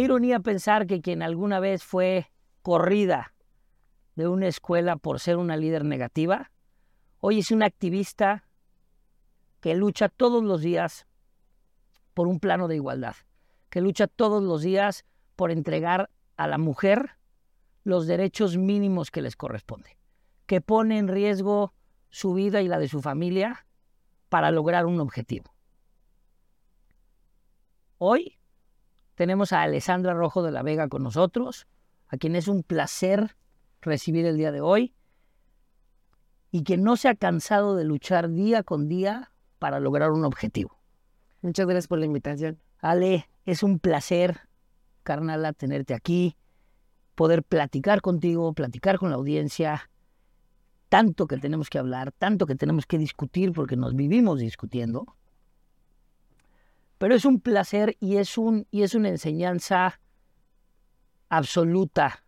[0.00, 2.30] ironía pensar que quien alguna vez fue
[2.62, 3.34] corrida
[4.16, 6.50] de una escuela por ser una líder negativa,
[7.18, 8.44] hoy es una activista
[9.60, 11.06] que lucha todos los días
[12.14, 13.14] por un plano de igualdad,
[13.68, 15.04] que lucha todos los días
[15.36, 17.16] por entregar a la mujer
[17.84, 19.96] los derechos mínimos que les corresponde,
[20.46, 21.72] que pone en riesgo
[22.10, 23.66] su vida y la de su familia
[24.28, 25.54] para lograr un objetivo.
[27.98, 28.39] Hoy
[29.20, 31.66] tenemos a Alessandra Rojo de la Vega con nosotros,
[32.08, 33.36] a quien es un placer
[33.82, 34.94] recibir el día de hoy
[36.50, 40.80] y que no se ha cansado de luchar día con día para lograr un objetivo.
[41.42, 42.62] Muchas gracias por la invitación.
[42.78, 44.40] Ale, es un placer,
[45.02, 46.34] carnala, tenerte aquí,
[47.14, 49.90] poder platicar contigo, platicar con la audiencia,
[50.88, 55.14] tanto que tenemos que hablar, tanto que tenemos que discutir, porque nos vivimos discutiendo.
[57.00, 59.98] Pero es un placer y es, un, y es una enseñanza
[61.30, 62.24] absoluta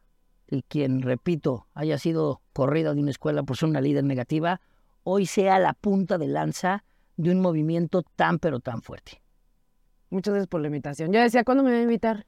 [0.48, 4.62] y quien, repito, haya sido corrida de una escuela por ser una líder negativa,
[5.04, 6.84] hoy sea la punta de lanza
[7.18, 9.20] de un movimiento tan pero tan fuerte.
[10.08, 11.12] Muchas gracias por la invitación.
[11.12, 12.24] Yo decía, ¿cuándo me voy a invitar?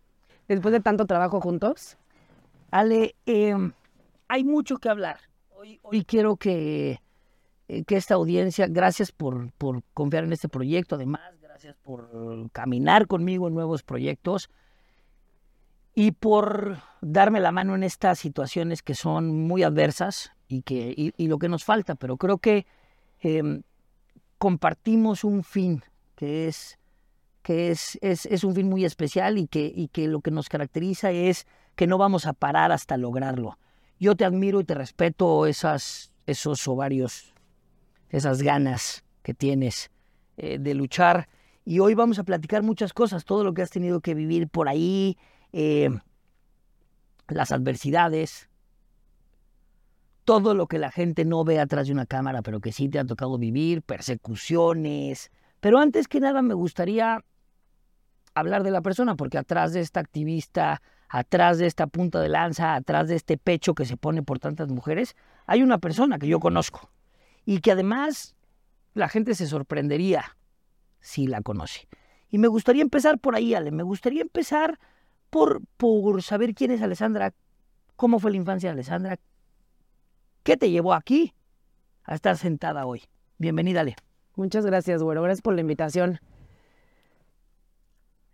[0.46, 1.96] Después de tanto trabajo juntos.
[2.70, 3.72] Ale, em,
[4.28, 5.18] hay mucho que hablar.
[5.48, 7.00] Hoy, hoy quiero que,
[7.68, 11.22] eh, que esta audiencia, gracias por, por confiar en este proyecto, además,
[11.54, 12.10] gracias por
[12.50, 14.50] caminar conmigo en nuevos proyectos
[15.94, 21.28] y por darme la mano en estas situaciones que son muy adversas y, que, y,
[21.28, 22.66] lo que nos falta, pero creo que
[23.20, 23.62] em,
[24.36, 25.84] compartimos un fin
[26.16, 26.76] que es
[27.44, 30.48] que es, es, es, un fin muy especial y que, y que lo que nos
[30.48, 33.58] caracteriza es que no vamos a parar hasta lograrlo.
[34.00, 37.32] Yo te admiro y te respeto esas, esos ovarios,
[38.08, 39.92] esas ganas que tienes
[40.36, 41.28] eh, de luchar.
[41.64, 44.68] Y hoy vamos a platicar muchas cosas, todo lo que has tenido que vivir por
[44.68, 45.16] ahí,
[45.52, 45.88] eh,
[47.28, 48.50] las adversidades,
[50.24, 52.98] todo lo que la gente no ve atrás de una cámara, pero que sí te
[52.98, 55.30] ha tocado vivir, persecuciones.
[55.60, 57.24] Pero antes que nada me gustaría
[58.34, 62.74] hablar de la persona, porque atrás de esta activista, atrás de esta punta de lanza,
[62.74, 66.40] atrás de este pecho que se pone por tantas mujeres, hay una persona que yo
[66.40, 66.90] conozco
[67.46, 68.34] y que además
[68.92, 70.36] la gente se sorprendería
[71.04, 71.86] si la conoce.
[72.30, 74.80] Y me gustaría empezar por ahí, Ale, me gustaría empezar
[75.28, 75.62] por,
[76.22, 77.34] saber quién es Alessandra,
[77.94, 79.18] cómo fue la infancia de Alessandra,
[80.42, 81.34] qué te llevó aquí
[82.04, 83.02] a estar sentada hoy.
[83.38, 83.96] Bienvenida, Ale.
[84.34, 85.22] Muchas gracias, güero.
[85.22, 86.20] Gracias por la invitación.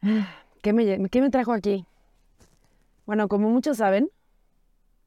[0.62, 1.86] ¿Qué me, ¿Qué me trajo aquí?
[3.04, 4.10] Bueno, como muchos saben,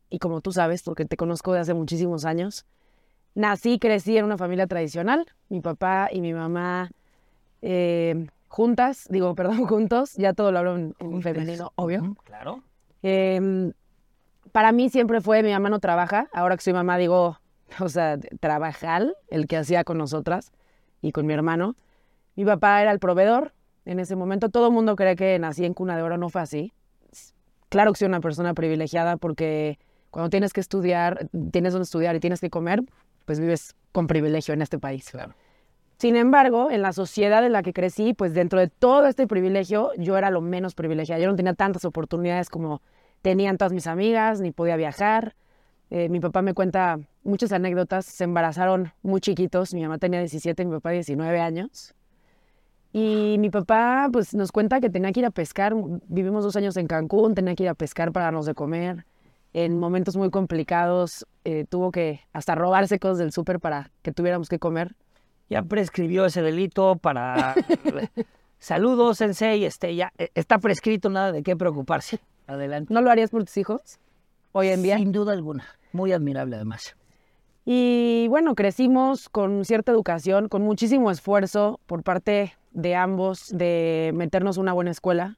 [0.10, 2.66] y como tú sabes, porque te conozco de hace muchísimos años,
[3.36, 5.26] nací y crecí en una familia tradicional.
[5.48, 6.92] Mi papá y mi mamá
[7.64, 12.16] eh, juntas, digo, perdón, juntos, ya todo lo hablo en, femenino, obvio.
[12.24, 12.62] claro.
[13.02, 13.74] Em,
[14.52, 17.40] para mí siempre fue, mi mamá no trabaja, ahora que soy mamá digo,
[17.80, 20.52] o sea, trabajar, el que hacía con nosotras
[21.02, 21.76] y con mi hermano.
[22.36, 23.54] Mi papá era el proveedor,
[23.86, 26.42] en ese momento todo el mundo cree que nací en cuna de oro, no fue
[26.42, 26.74] así.
[27.70, 29.80] Claro que soy una persona privilegiada porque
[30.12, 32.84] cuando tienes que estudiar, tienes donde estudiar y tienes que comer,
[33.26, 35.10] pues vives con privilegio en este país.
[35.10, 35.34] Claro.
[35.98, 39.92] Sin embargo, en la sociedad en la que crecí, pues dentro de todo este privilegio,
[39.98, 41.22] yo era lo menos privilegiada.
[41.22, 42.82] Yo no tenía tantas oportunidades como
[43.22, 45.36] tenían todas mis amigas, ni podía viajar.
[45.90, 48.06] Eh, mi papá me cuenta muchas anécdotas.
[48.06, 49.74] Se embarazaron muy chiquitos.
[49.74, 51.94] Mi mamá tenía 17, mi papá 19 años.
[52.92, 55.74] Y mi papá, pues, nos cuenta que tenía que ir a pescar.
[56.08, 59.06] Vivimos dos años en Cancún, tenía que ir a pescar para darnos de comer.
[59.54, 64.50] En momentos muy complicados, eh, tuvo que hasta robarse cosas del súper para que tuviéramos
[64.50, 64.96] que comer
[65.50, 67.56] ya prescribió ese delito para...
[68.60, 72.20] Saludos, Sensei, este, ya eh, está prescrito, nada de qué preocuparse.
[72.48, 72.94] Adelante.
[72.94, 74.00] ¿No lo harías por tus hijos
[74.54, 74.98] hoy en día?
[74.98, 76.96] Sin duda alguna, muy admirable además.
[77.66, 84.58] Y bueno, crecimos con cierta educación, con muchísimo esfuerzo por parte de ambos de meternos
[84.58, 85.38] a una buena escuela.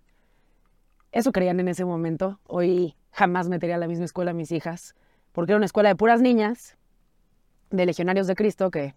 [1.12, 2.40] Eso creían en ese momento.
[2.48, 4.96] Hoy jamás metería a la misma escuela a mis hijas,
[5.32, 6.78] porque era una escuela de puras niñas,
[7.70, 8.96] de legionarios de Cristo, que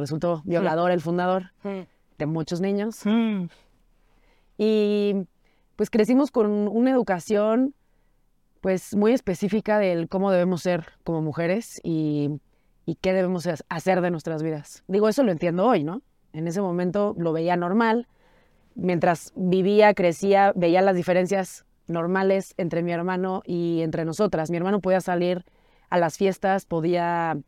[0.00, 3.02] resultó violador, el fundador de muchos niños.
[4.58, 5.14] Y
[5.76, 7.74] pues crecimos con una educación
[8.60, 12.30] pues muy específica del cómo debemos ser como mujeres y,
[12.84, 14.84] y, qué debemos hacer de nuestras vidas.
[14.86, 16.02] Digo, eso lo entiendo hoy, ¿no?
[16.34, 18.06] En ese momento lo veía normal.
[18.74, 24.50] Mientras vivía, crecía, veía las diferencias normales entre mi hermano y entre nosotras.
[24.50, 25.44] Mi hermano podía salir
[25.88, 27.38] a las fiestas, podía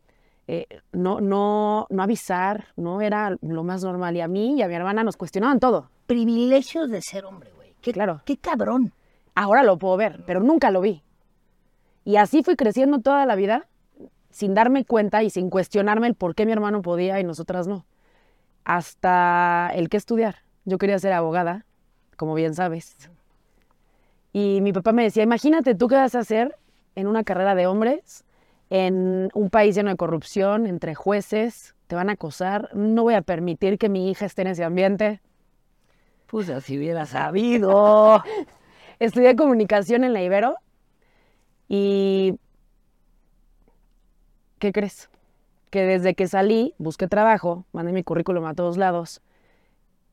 [0.47, 4.15] eh, no, no, no avisar, no era lo más normal.
[4.15, 5.89] Y a mí y a mi hermana nos cuestionaban todo.
[6.05, 7.75] Privilegios de ser hombre, güey.
[7.81, 8.21] Qué, claro.
[8.25, 8.93] Qué cabrón.
[9.35, 11.03] Ahora lo puedo ver, pero nunca lo vi.
[12.05, 13.67] Y así fui creciendo toda la vida
[14.29, 17.85] sin darme cuenta y sin cuestionarme el por qué mi hermano podía y nosotras no.
[18.65, 20.37] Hasta el que estudiar.
[20.65, 21.65] Yo quería ser abogada,
[22.17, 22.95] como bien sabes.
[24.33, 26.55] Y mi papá me decía, imagínate tú qué vas a hacer
[26.95, 28.25] en una carrera de hombres,
[28.73, 33.21] en un país lleno de corrupción, entre jueces, te van a acosar, no voy a
[33.21, 35.21] permitir que mi hija esté en ese ambiente.
[36.25, 38.23] Pues si hubiera sabido.
[38.97, 40.55] Estudié comunicación en la Ibero
[41.69, 42.39] y...
[44.57, 45.07] ¿Qué crees?
[45.69, 49.21] Que desde que salí, busqué trabajo, mandé mi currículum a todos lados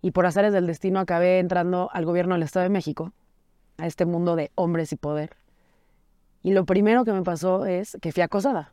[0.03, 3.15] y por azares del destino acabé entrando al gobierno del Estado de México,
[3.79, 5.31] a este mundo de hombres y poder.
[6.43, 8.73] Y lo primero que me pasó es que fui acosada,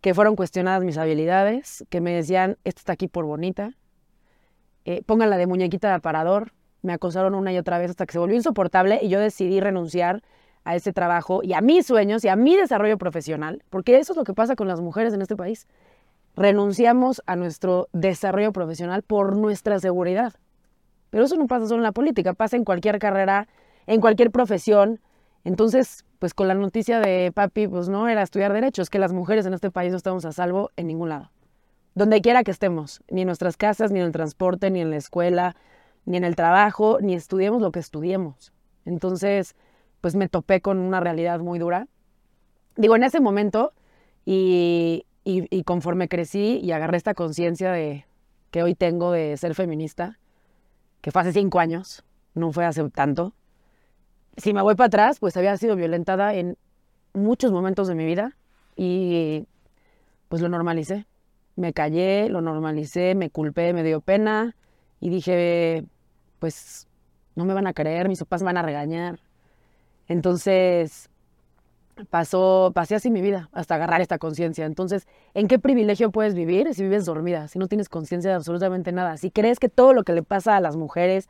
[0.00, 3.72] que fueron cuestionadas mis habilidades, que me decían, esta está aquí por bonita,
[4.86, 6.52] eh, póngala de muñequita de aparador.
[6.82, 10.22] Me acosaron una y otra vez hasta que se volvió insoportable y yo decidí renunciar
[10.64, 14.16] a ese trabajo y a mis sueños y a mi desarrollo profesional, porque eso es
[14.16, 15.66] lo que pasa con las mujeres en este país.
[16.36, 20.34] Renunciamos a nuestro desarrollo profesional por nuestra seguridad.
[21.10, 23.48] Pero eso no pasa solo en la política, pasa en cualquier carrera,
[23.86, 25.00] en cualquier profesión.
[25.44, 29.12] Entonces, pues con la noticia de papi, pues no era estudiar derecho, es que las
[29.12, 31.30] mujeres en este país no estamos a salvo en ningún lado.
[31.94, 34.96] Donde quiera que estemos, ni en nuestras casas, ni en el transporte, ni en la
[34.96, 35.56] escuela,
[36.04, 38.52] ni en el trabajo, ni estudiemos lo que estudiemos.
[38.84, 39.56] Entonces,
[40.00, 41.88] pues me topé con una realidad muy dura.
[42.76, 43.72] Digo, en ese momento,
[44.24, 48.06] y, y, conforme crecí y agarré esta conciencia de
[48.50, 50.18] que hoy tengo de ser feminista,
[51.00, 52.04] que fue hace cinco años,
[52.34, 53.34] no fue hace tanto.
[54.36, 56.56] Si me voy para atrás, pues había sido violentada en
[57.14, 58.36] muchos momentos de mi vida
[58.76, 59.46] y
[60.28, 61.06] pues lo normalicé.
[61.56, 64.54] Me callé, lo normalicé, me culpé, me dio pena
[65.00, 65.84] y dije,
[66.38, 66.86] pues
[67.34, 69.20] no me van a creer, mis papás me van a regañar.
[70.06, 71.08] Entonces,
[72.10, 74.66] pasó, pasé así mi vida hasta agarrar esta conciencia.
[74.66, 78.92] Entonces, ¿en qué privilegio puedes vivir si vives dormida, si no tienes conciencia de absolutamente
[78.92, 79.16] nada?
[79.16, 81.28] Si crees que todo lo que le pasa a las mujeres,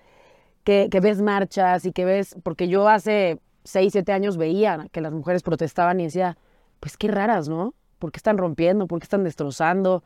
[0.66, 5.00] que, que, ves marchas y que ves, porque yo hace seis, siete años veía que
[5.00, 6.36] las mujeres protestaban y decía,
[6.80, 7.74] pues qué raras, ¿no?
[8.00, 8.86] ¿Por qué están rompiendo?
[8.88, 10.02] ¿Por qué están destrozando?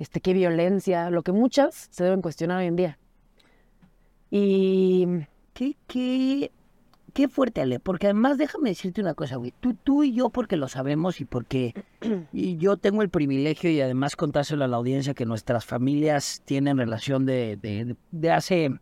[0.00, 2.98] Este, qué violencia, lo que muchas se deben cuestionar hoy en día.
[4.30, 5.06] Y...
[5.52, 6.50] ¿Qué, qué
[7.12, 9.52] qué fuerte, Ale, porque además déjame decirte una cosa, güey.
[9.60, 11.74] Tú, tú y yo, porque lo sabemos y porque
[12.32, 17.26] yo tengo el privilegio y además contárselo a la audiencia que nuestras familias tienen relación
[17.26, 18.80] de, de, de hace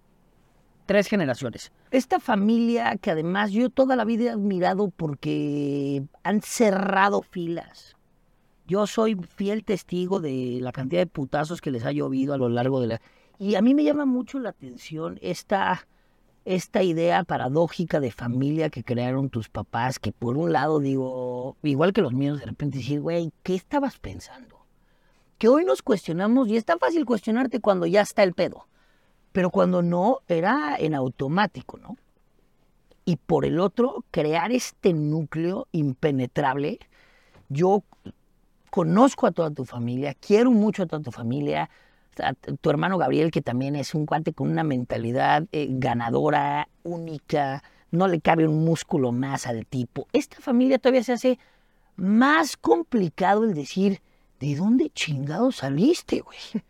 [0.88, 1.70] tres generaciones.
[1.90, 7.94] Esta familia que además yo toda la vida he admirado porque han cerrado filas.
[8.66, 12.48] Yo soy fiel testigo de la cantidad de putazos que les ha llovido a lo
[12.48, 13.00] largo de la...
[13.38, 15.86] Y a mí me llama mucho la atención esta
[16.46, 21.92] esta idea paradójica de familia que crearon tus papás, que por un lado digo, igual
[21.92, 24.64] que los míos, de repente decir, güey, ¿qué estabas pensando?
[25.36, 28.66] Que hoy nos cuestionamos y está fácil cuestionarte cuando ya está el pedo,
[29.38, 31.96] pero cuando no, era en automático, ¿no?
[33.04, 36.80] Y por el otro, crear este núcleo impenetrable.
[37.48, 37.84] Yo
[38.68, 41.70] conozco a toda tu familia, quiero mucho a toda tu familia,
[42.60, 48.08] tu hermano Gabriel, que también es un cuate con una mentalidad eh, ganadora, única, no
[48.08, 50.08] le cabe un músculo más al tipo.
[50.12, 51.38] Esta familia todavía se hace
[51.94, 54.02] más complicado el decir,
[54.40, 56.64] ¿de dónde chingado saliste, güey?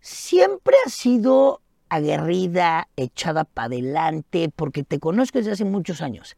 [0.00, 6.36] Siempre has sido aguerrida, echada para adelante, porque te conozco desde hace muchos años.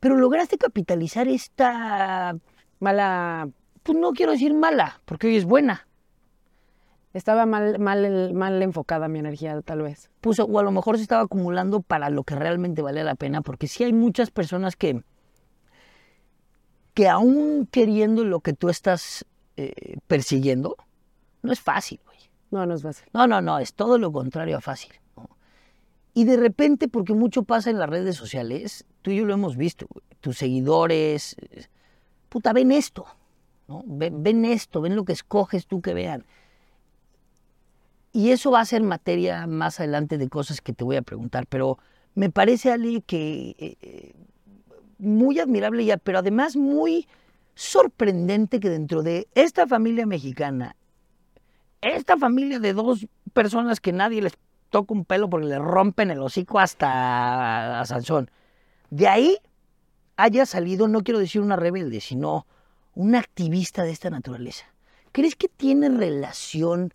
[0.00, 2.36] Pero lograste capitalizar esta
[2.80, 3.48] mala,
[3.82, 5.86] pues no quiero decir mala, porque hoy es buena,
[7.14, 10.10] estaba mal, mal, mal enfocada mi energía, tal vez.
[10.20, 13.40] Puso, o a lo mejor se estaba acumulando para lo que realmente vale la pena,
[13.40, 15.02] porque sí hay muchas personas que,
[16.92, 19.24] que aún queriendo lo que tú estás
[19.56, 20.76] eh, persiguiendo,
[21.42, 22.13] no es fácil, güey.
[22.54, 23.08] No, no es fácil.
[23.12, 24.92] No, no, no, es todo lo contrario a fácil.
[26.14, 29.56] Y de repente, porque mucho pasa en las redes sociales, tú y yo lo hemos
[29.56, 29.88] visto,
[30.20, 31.34] tus seguidores,
[32.28, 33.06] puta, ven esto.
[33.66, 36.24] Ven, esto, ven lo que escoges tú que vean.
[38.12, 41.48] Y eso va a ser materia más adelante de cosas que te voy a preguntar,
[41.48, 41.78] pero
[42.14, 44.12] me parece, Ali, que eh,
[44.98, 47.08] muy admirable, ya, pero además muy
[47.56, 50.76] sorprendente que dentro de esta familia mexicana,
[51.88, 54.34] esta familia de dos personas que nadie les
[54.70, 58.30] toca un pelo porque le rompen el hocico hasta a Sansón,
[58.90, 59.38] de ahí
[60.16, 62.46] haya salido, no quiero decir una rebelde, sino
[62.94, 64.66] una activista de esta naturaleza.
[65.12, 66.92] ¿Crees que tiene relación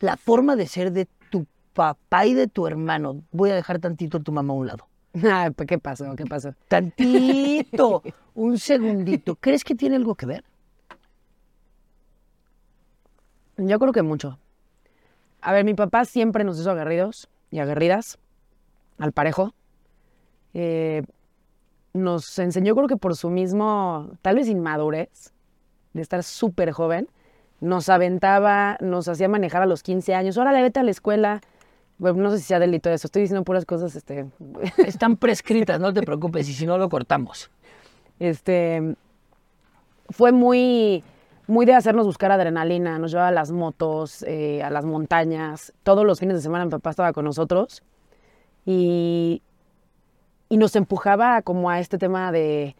[0.00, 4.18] la forma de ser de tu papá y de tu hermano, voy a dejar tantito
[4.18, 4.88] a tu mamá a un lado,
[5.24, 6.16] Ah, pues, ¿Qué pasó?
[6.16, 6.54] ¿Qué pasó?
[6.68, 8.02] Tantito,
[8.34, 9.36] un segundito.
[9.36, 10.44] ¿Crees que tiene algo que ver?
[13.68, 14.38] Yo creo que mucho.
[15.40, 18.18] A ver, mi papá siempre nos hizo aguerridos y aguerridas,
[18.98, 19.54] al parejo.
[20.54, 21.02] Eh,
[21.92, 25.32] nos enseñó, creo que por su mismo, tal vez inmadurez,
[25.92, 27.08] de estar súper joven,
[27.60, 30.36] nos aventaba, nos hacía manejar a los 15 años.
[30.36, 31.40] Órale, vete a la escuela.
[31.98, 34.26] Bueno, no sé si sea delito eso, estoy diciendo puras cosas, este,
[34.78, 37.50] Están prescritas, no te preocupes, y si no lo cortamos.
[38.18, 38.96] este,
[40.08, 41.04] fue muy,
[41.46, 46.04] muy de hacernos buscar adrenalina, nos llevaba a las motos, eh, a las montañas, todos
[46.04, 47.82] los fines de semana mi papá estaba con nosotros
[48.64, 49.42] y,
[50.48, 52.76] y nos empujaba como a este tema de,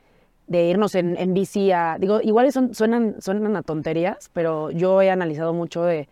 [0.47, 5.03] de irnos en, en bici a, digo, igual son, suenan, suenan a tonterías, pero yo
[5.03, 6.09] he analizado mucho de,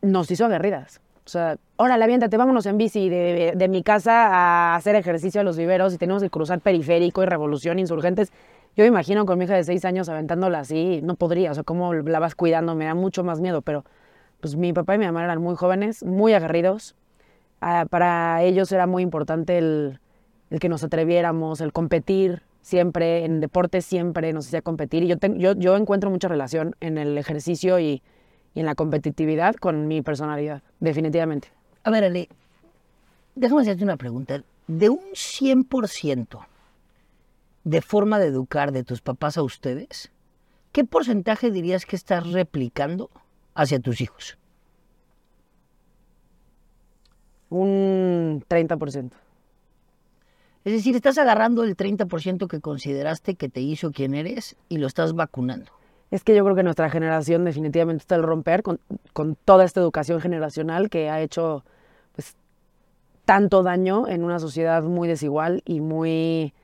[0.00, 1.00] nos hizo aguerridas.
[1.24, 5.44] O sea, órale, aviéntate, vámonos en bici de, de mi casa a hacer ejercicio a
[5.44, 8.32] los viveros y tenemos que cruzar periférico y revolución, insurgentes.
[8.74, 11.62] Yo me imagino con mi hija de seis años aventándola así, no podría, o sea,
[11.62, 13.84] cómo la vas cuidando, me da mucho más miedo, pero
[14.40, 16.94] pues mi papá y mi mamá eran muy jóvenes, muy aguerridos.
[17.60, 20.00] Ah, para ellos era muy importante el,
[20.58, 25.02] que nos atreviéramos, el competir siempre, en deporte siempre nos hacía competir.
[25.02, 28.02] Y yo, yo, yo encuentro mucha relación en el ejercicio y,
[28.54, 31.48] y en la competitividad con mi personalidad, definitivamente.
[31.84, 32.28] A ver, Ale,
[33.34, 34.42] déjame hacerte una pregunta.
[34.66, 36.51] De un 100%
[37.64, 40.10] de forma de educar de tus papás a ustedes,
[40.72, 43.10] ¿qué porcentaje dirías que estás replicando
[43.54, 44.38] hacia tus hijos?
[47.50, 49.12] Un 30%.
[50.64, 54.86] Es decir, estás agarrando el 30% que consideraste que te hizo quien eres y lo
[54.86, 55.72] estás vacunando.
[56.12, 58.78] Es que yo creo que nuestra generación definitivamente está el romper con,
[59.12, 61.64] con toda esta educación generacional que ha hecho
[62.14, 62.36] pues,
[63.24, 66.54] tanto daño en una sociedad muy desigual y muy...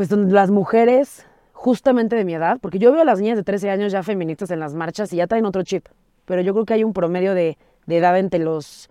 [0.00, 3.68] Pues las mujeres, justamente de mi edad, porque yo veo a las niñas de 13
[3.68, 5.88] años ya feministas en las marchas y ya traen otro chip,
[6.24, 8.88] pero yo creo que hay un promedio de, edad entre los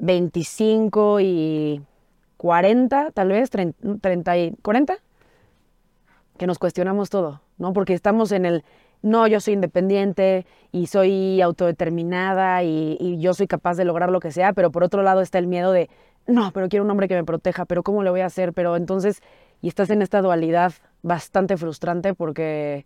[0.00, 1.82] 25 y
[2.36, 4.96] 40, tal vez, 30, 30 y 40,
[6.36, 7.72] que nos cuestionamos todo, ¿no?
[7.72, 8.64] Porque estamos en el,
[9.02, 14.18] no, yo soy independiente y soy autodeterminada y, y yo soy capaz de lograr lo
[14.18, 15.88] que sea, pero por otro lado está el miedo de,
[16.26, 18.52] no, pero quiero un hombre que me proteja, pero ¿cómo le voy a hacer?
[18.52, 19.22] Pero entonces,
[19.64, 22.84] y estás en esta dualidad bastante frustrante porque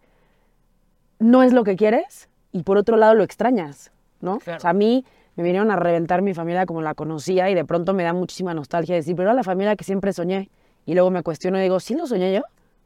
[1.18, 4.38] no es lo que quieres y por otro lado lo extrañas, ¿no?
[4.38, 4.58] Claro.
[4.58, 5.04] O sea, a mí
[5.34, 8.54] me vinieron a reventar mi familia como la conocía y de pronto me da muchísima
[8.54, 10.50] nostalgia decir, pero era la familia que siempre soñé.
[10.86, 12.42] Y luego me cuestiono y digo, ¿sí lo soñé yo?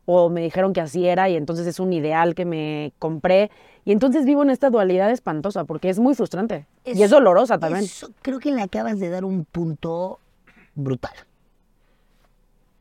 [0.06, 3.50] O me dijeron que así era y entonces es un ideal que me compré.
[3.84, 6.66] Y entonces vivo en esta dualidad espantosa porque es muy frustrante.
[6.86, 7.84] y es dolorosa también.
[7.84, 10.18] Eso creo que le acabas de dar un punto
[10.74, 11.12] brutal.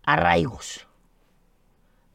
[0.06, 0.88] Arraigos.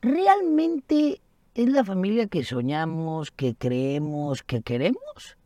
[0.06, 1.20] ¿Realmente
[1.54, 5.36] es la familia que soñamos, que creemos, que queremos?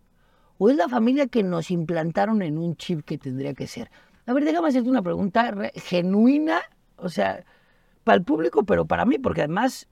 [0.59, 3.91] ¿O es la familia que nos implantaron en un chip que tendría que ser?
[4.27, 6.61] A ver, déjame hacerte una pregunta re- genuina,
[6.97, 7.45] o sea,
[8.05, 9.89] para el público, pero para mí, porque además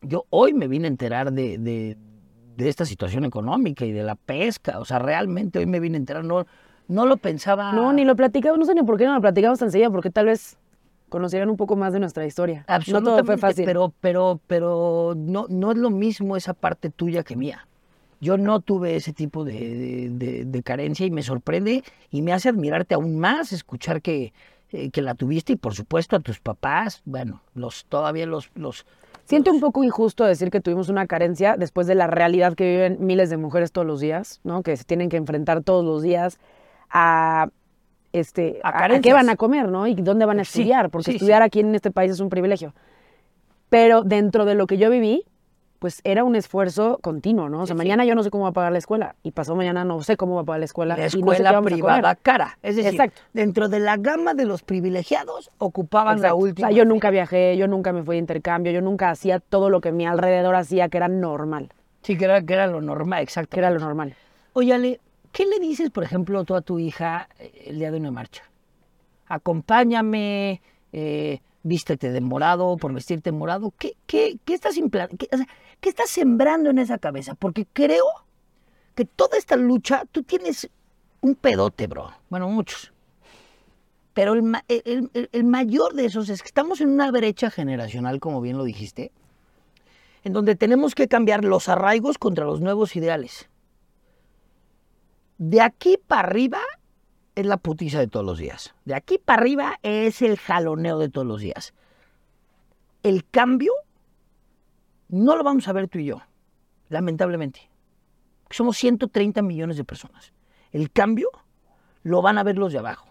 [0.00, 1.98] yo hoy me vine a enterar de, de-
[2.68, 4.78] esta situación económica y de la pesca.
[4.78, 6.46] O sea, realmente hoy me vine a enterar, no,
[6.88, 7.72] no lo pensaba.
[7.72, 10.10] No, ni lo platicamos, no sé ni por qué no lo platicamos tan seguido, porque
[10.10, 10.56] tal vez
[11.12, 12.60] conocieran un poco más de nuestra historia.
[12.60, 13.64] No todo Absolutamente, fue fácil.
[13.66, 17.68] Pero, pero, pero no, no es lo mismo esa parte tuya que mía.
[18.20, 22.32] Yo no tuve ese tipo de, de- de- de carencia y me sorprende y me
[22.32, 24.32] hace admirarte aún más escuchar que,
[24.72, 28.86] eh, que la tuviste y por supuesto a tus papás, bueno, los todavía los, los
[29.24, 32.96] Siento un poco injusto decir que tuvimos una carencia después de la realidad que viven
[33.00, 34.62] miles de mujeres todos los días, ¿no?
[34.62, 36.38] Que se tienen que enfrentar todos los días
[36.90, 37.48] a
[38.12, 39.86] este A a, a qué van a comer, ¿no?
[39.86, 41.46] Y dónde van a Sí, estudiar, porque sí, estudiar sí.
[41.46, 42.74] aquí en este país es un privilegio.
[43.68, 45.24] Pero dentro de lo que yo viví,
[45.78, 47.62] pues era un esfuerzo continuo, ¿no?
[47.62, 47.86] O sea, Sí, sí.
[47.86, 50.16] mañana yo no sé cómo va a pagar la escuela y pasado mañana no sé
[50.16, 52.00] cómo va a pagar la escuela la y no sé qué escuela vamos a privada
[52.02, 52.18] comer.
[52.22, 52.58] cara.
[52.62, 53.20] Es decir, Exacto.
[53.32, 56.36] dentro de la gama de los privilegiados ocupaban la Exacto.
[56.36, 56.68] última.
[56.68, 59.70] O sea, yo nunca viajé, yo nunca me fui de intercambio, yo nunca hacía todo
[59.70, 61.70] lo que mi alrededor hacía que era normal,
[62.02, 63.50] Sí, que era, que era lo normal, exacto.
[63.54, 64.14] que era lo normal.
[64.52, 65.00] Oye, Ale,
[65.32, 68.44] ¿qué le dices, por ejemplo, tú a tu hija eh, el día de una marcha?
[69.26, 70.60] Acompáñame,
[70.92, 73.72] eh, vístete de morado por vestirte morado.
[73.78, 74.74] ¿Qué, qué, qué estás
[75.18, 75.46] qué- o sea,
[75.80, 77.34] ¿Qué estás sembrando en esa cabeza?
[77.34, 78.04] Porque creo
[78.94, 80.68] que toda esta lucha, tú tienes
[81.20, 82.12] un pedote, bro.
[82.30, 82.92] Bueno, muchos.
[84.14, 88.58] Pero el- el mayor de esos es que estamos en una brecha generacional, como bien
[88.58, 89.10] lo dijiste,
[90.24, 93.48] en donde tenemos que cambiar los arraigos contra los nuevos ideales.
[95.44, 96.60] De aquí para arriba
[97.34, 98.76] es la putiza de todos los días.
[98.84, 101.74] De aquí para arriba es el jaloneo de todos los días.
[103.02, 103.72] El cambio
[105.08, 106.22] no lo vamos a ver tú y yo,
[106.90, 107.68] lamentablemente.
[108.50, 110.32] Somos 130 millones de personas.
[110.70, 111.28] El cambio
[112.04, 113.08] lo van a ver los de abajo.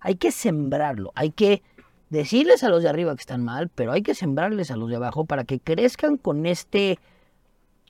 [0.00, 1.62] Hay que sembrarlo, hay que
[2.10, 4.96] decirles a los de arriba que están mal, pero hay que sembrarles a los de
[4.96, 6.98] abajo para que crezcan con este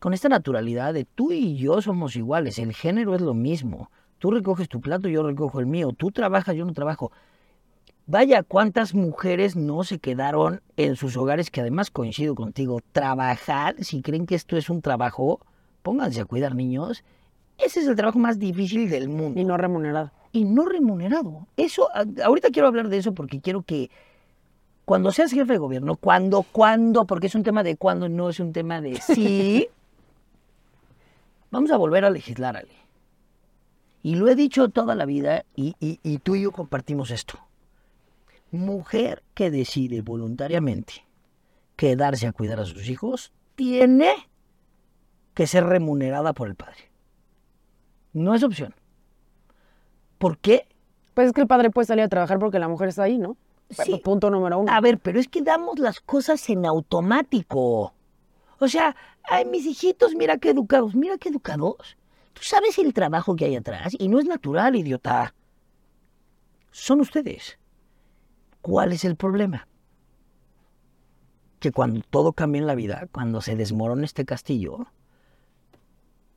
[0.05, 3.91] con esta naturalidad de tú y yo somos iguales, el género es lo mismo.
[4.19, 7.11] Tú recoges tu plato, yo recojo el mío, tú trabajas, yo no trabajo.
[8.07, 14.03] Vaya, cuántas mujeres no se quedaron en sus hogares, que además coincido contigo, trabajar, si
[14.03, 15.41] creen que esto es un trabajo,
[15.81, 17.03] pónganse a cuidar niños,
[17.57, 19.41] ese es el trabajo más difícil del mundo.
[19.41, 20.11] Y no remunerado.
[20.33, 21.47] Y no remunerado.
[21.57, 21.89] Eso,
[22.23, 23.91] ahorita quiero hablar de eso porque quiero que
[24.85, 28.39] cuando seas jefe de gobierno, cuando, cuando, porque es un tema de cuando, no es
[28.39, 29.71] un tema de sí,
[31.55, 32.75] vamos a volver a legislar, Ale.
[34.03, 37.39] Y lo he dicho toda la vida y, y tú y yo compartimos esto.
[38.51, 41.05] Mujer que decide voluntariamente
[41.77, 44.13] quedarse a cuidar a sus hijos, tiene
[45.35, 46.91] que ser remunerada por el padre.
[48.13, 48.75] No es opción.
[50.19, 50.69] ¿Por qué?
[51.15, 53.37] Pues es que el padre puede salir a trabajar porque la mujer está ahí, ¿no?
[53.71, 54.01] Sí.
[54.05, 54.73] Punto número uno.
[54.73, 57.93] A ver, pero es que damos las cosas en automático.
[58.59, 58.95] O sea,
[59.25, 61.97] ay, mis hijitos, mira qué educados, mira qué educados.
[62.33, 65.35] Tú sabes el trabajo que hay atrás y no es natural, idiota.
[66.71, 67.59] Son ustedes.
[68.61, 69.69] ¿Cuál es el problema?
[71.61, 74.87] Que cuando todo cambia en la vida, cuando se desmorona este castillo,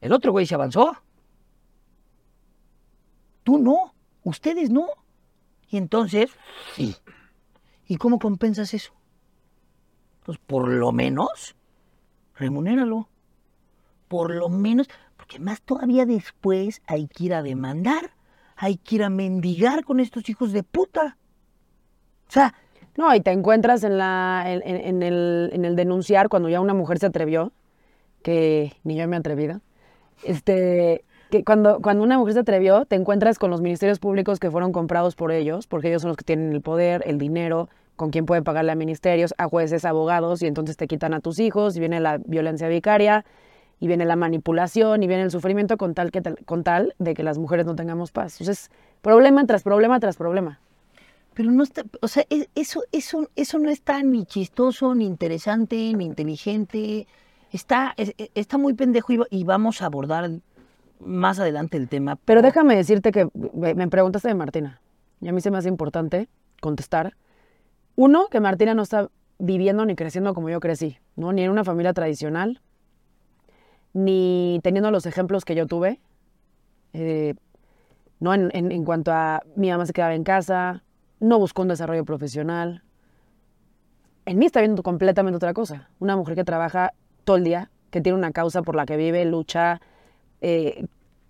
[0.01, 0.95] el otro güey se avanzó.
[3.43, 4.87] Tú no, ustedes no.
[5.69, 6.29] Y entonces,
[6.75, 6.95] sí.
[7.87, 8.93] ¿Y cómo compensas eso?
[10.23, 11.55] Pues por lo menos,
[12.39, 13.09] remunéralo.
[14.07, 18.11] Por lo menos, porque más todavía después hay que ir a demandar,
[18.55, 21.17] hay que ir a mendigar con estos hijos de puta.
[22.27, 22.53] O sea,
[22.97, 26.97] No, y te encuentras en, la, en, el, en el denunciar cuando ya una mujer
[26.99, 27.51] se atrevió,
[28.23, 29.61] que ni yo me he atrevido,
[30.23, 34.49] este, que cuando, cuando una mujer se atrevió, te encuentras con los ministerios públicos que
[34.51, 38.09] fueron comprados por ellos, porque ellos son los que tienen el poder, el dinero, con
[38.11, 41.75] quién pueden pagarle a ministerios, a jueces, abogados, y entonces te quitan a tus hijos,
[41.75, 43.25] y viene la violencia vicaria,
[43.79, 47.13] y viene la manipulación, y viene el sufrimiento con tal, que tal- con tal de
[47.13, 48.39] que las mujeres no tengamos paz.
[48.39, 50.59] Entonces, problema tras problema tras problema.
[51.33, 55.75] Pero no está, o sea, e- eso, eso, eso no está ni chistoso, ni interesante,
[55.93, 57.05] ni inteligente.
[57.51, 60.31] Está, es- e- está muy pendejo y, y vamos a abordar
[60.99, 62.15] más adelante el tema.
[62.25, 64.81] Pero déjame decirte que me me preguntaste de Martina.
[65.21, 66.27] Y a mí se me hace importante
[66.61, 67.13] contestar.
[67.97, 71.33] Uno, que Martina no está viviendo ni creciendo como yo crecí, ¿no?
[71.33, 72.61] Ni en una familia tradicional,
[73.93, 75.99] ni teniendo los ejemplos que yo tuve.
[76.93, 77.35] eh,
[78.19, 80.83] no en, cuanto a mi mamá se quedaba en casa,
[81.19, 82.83] no buscó un desarrollo profesional.
[84.25, 85.89] En mí está viendo completamente otra cosa.
[85.99, 86.93] Una mujer que trabaja
[87.25, 89.81] todo el día, que tiene una causa por la que vive, lucha,
[90.41, 90.85] eh,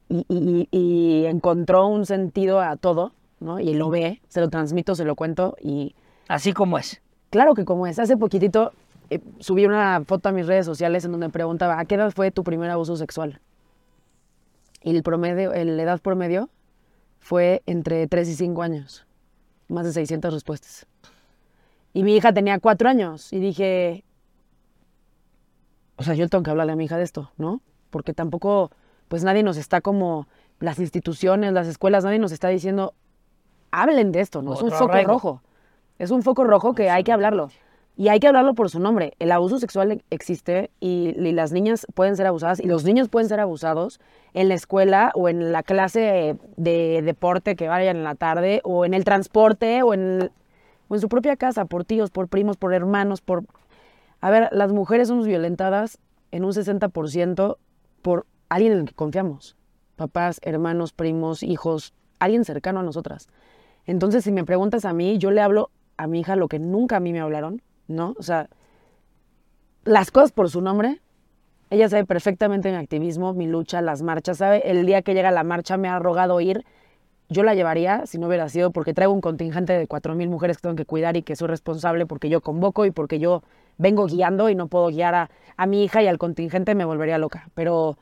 [0.10, 3.60] y, y- y encontró un sentido a todo, ¿no?
[3.60, 5.96] Y lo ve, se lo transmito, se lo cuento y
[6.28, 7.02] Así como es.
[7.30, 8.74] claro que como es, hace poquitito
[9.10, 12.12] eh, subí una foto a mis redes sociales en donde me preguntaba, ¿a qué edad
[12.12, 13.40] fue tu primer abuso sexual?
[14.84, 16.50] Y el promedio, la edad promedio
[17.20, 19.08] fue entre 3 y 5 años,
[19.70, 20.86] más de 600 respuestas.
[21.94, 24.04] Y mi hija tenía 4 años y dije,
[25.96, 27.62] o sea, yo tengo que hablarle a mi hija de esto, ¿no?
[27.90, 28.72] Porque tampoco,
[29.08, 30.28] pues nadie nos está como,
[30.60, 32.94] las instituciones, las escuelas, nadie nos está diciendo,
[33.72, 34.54] hablen de esto, ¿no?
[34.54, 35.42] Es un Otro foco rojo.
[36.00, 37.50] Es un foco rojo que hay que hablarlo.
[37.96, 39.14] Y hay que hablarlo por su nombre.
[39.18, 43.28] El abuso sexual existe y, y las niñas pueden ser abusadas y los niños pueden
[43.28, 44.00] ser abusados
[44.36, 48.86] en la escuela o en la clase de deporte que vayan en la tarde o
[48.86, 50.30] en el transporte o en,
[50.90, 53.46] o en su propia casa, por tíos, por primos, por hermanos, por...
[54.22, 55.98] A ver, las mujeres somos violentadas
[56.32, 57.58] en un 60%
[58.04, 59.56] por alguien en el que confiamos.
[59.96, 63.28] Papás, hermanos, primos, hijos, alguien cercano a nosotras.
[63.86, 66.98] Entonces, si me preguntas a mí, yo le hablo a mi hija lo que nunca
[66.98, 68.16] a mí me hablaron, ¿no?
[68.18, 68.50] O sea,
[69.84, 71.02] las cosas por su nombre.
[71.70, 75.44] Ella sabe perfectamente mi activismo, mi lucha, las marchas, sabe el día que llega la
[75.44, 76.64] marcha me ha rogado ir.
[77.30, 80.62] Yo la llevaría si no hubiera sido porque traigo un contingente de 4.000 mujeres que
[80.62, 83.44] tengo que cuidar y que soy responsable porque yo convoco y porque yo
[83.78, 87.18] vengo guiando y no puedo guiar a, a mi hija y al contingente me volvería
[87.18, 87.50] loca.
[87.54, 87.98] Pero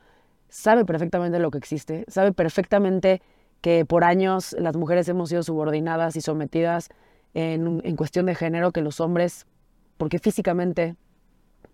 [0.47, 3.23] sabe perfectamente lo que existe, sabe perfectamente
[3.61, 6.89] que por años las mujeres hemos sido subordinadas y sometidas
[7.35, 9.45] en, en cuestión de género, que los hombres,
[9.97, 10.95] porque físicamente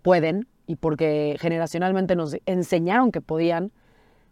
[0.02, 3.72] pueden y porque generacionalmente nos enseñaron que podían,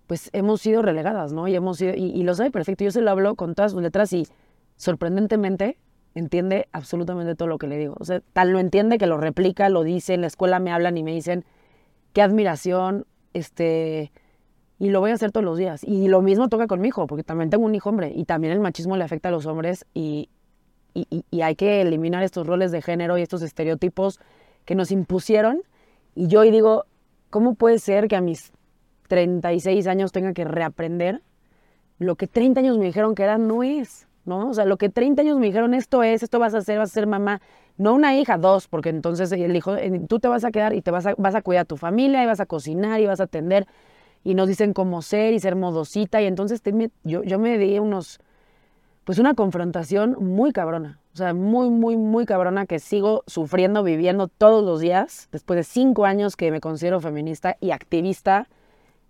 [0.06, 1.48] pues hemos sido relegadas, ¿no?
[1.48, 2.84] Y hemos sido, y, y lo sabe perfecto.
[2.84, 4.26] Yo se lo hablo con todas sus letras y
[4.76, 5.78] sorprendentemente
[6.14, 7.94] entiende absolutamente todo lo que le digo.
[8.00, 10.98] O sea, tal lo entiende que lo replica, lo dice, en la escuela me hablan
[10.98, 11.44] y me dicen,
[12.12, 14.10] qué admiración, este,
[14.80, 15.84] y lo voy a hacer todos los días.
[15.84, 18.52] Y lo mismo toca con mi hijo, porque también tengo un hijo hombre, y también
[18.52, 20.28] el machismo le afecta a los hombres, y,
[20.94, 24.20] y, hay que eliminar estos roles de género y estos estereotipos
[24.64, 25.62] que nos impusieron.
[26.14, 26.86] Y yo hoy digo,
[27.30, 28.52] ¿cómo puede ser que a mis
[29.08, 31.22] 36 años tenga que reaprender
[31.98, 34.48] lo que 30 años me dijeron que era no es, ¿no?
[34.48, 36.90] O sea, lo que 30 años me dijeron esto es, esto vas a hacer, vas
[36.90, 37.42] a ser mamá,
[37.76, 40.80] no una hija, dos, porque entonces el hijo, eh, tú te vas a quedar y
[40.80, 43.20] te vas a, vas a cuidar a tu familia y vas a cocinar y vas
[43.20, 43.66] a atender
[44.24, 46.62] y nos dicen cómo ser y ser modosita y entonces
[47.04, 48.18] yo, yo me di unos,
[49.04, 54.28] pues una confrontación muy cabrona, o sea, muy, muy, muy cabrona que sigo sufriendo, viviendo
[54.28, 58.48] todos los días, después de cinco años que me considero feminista y activista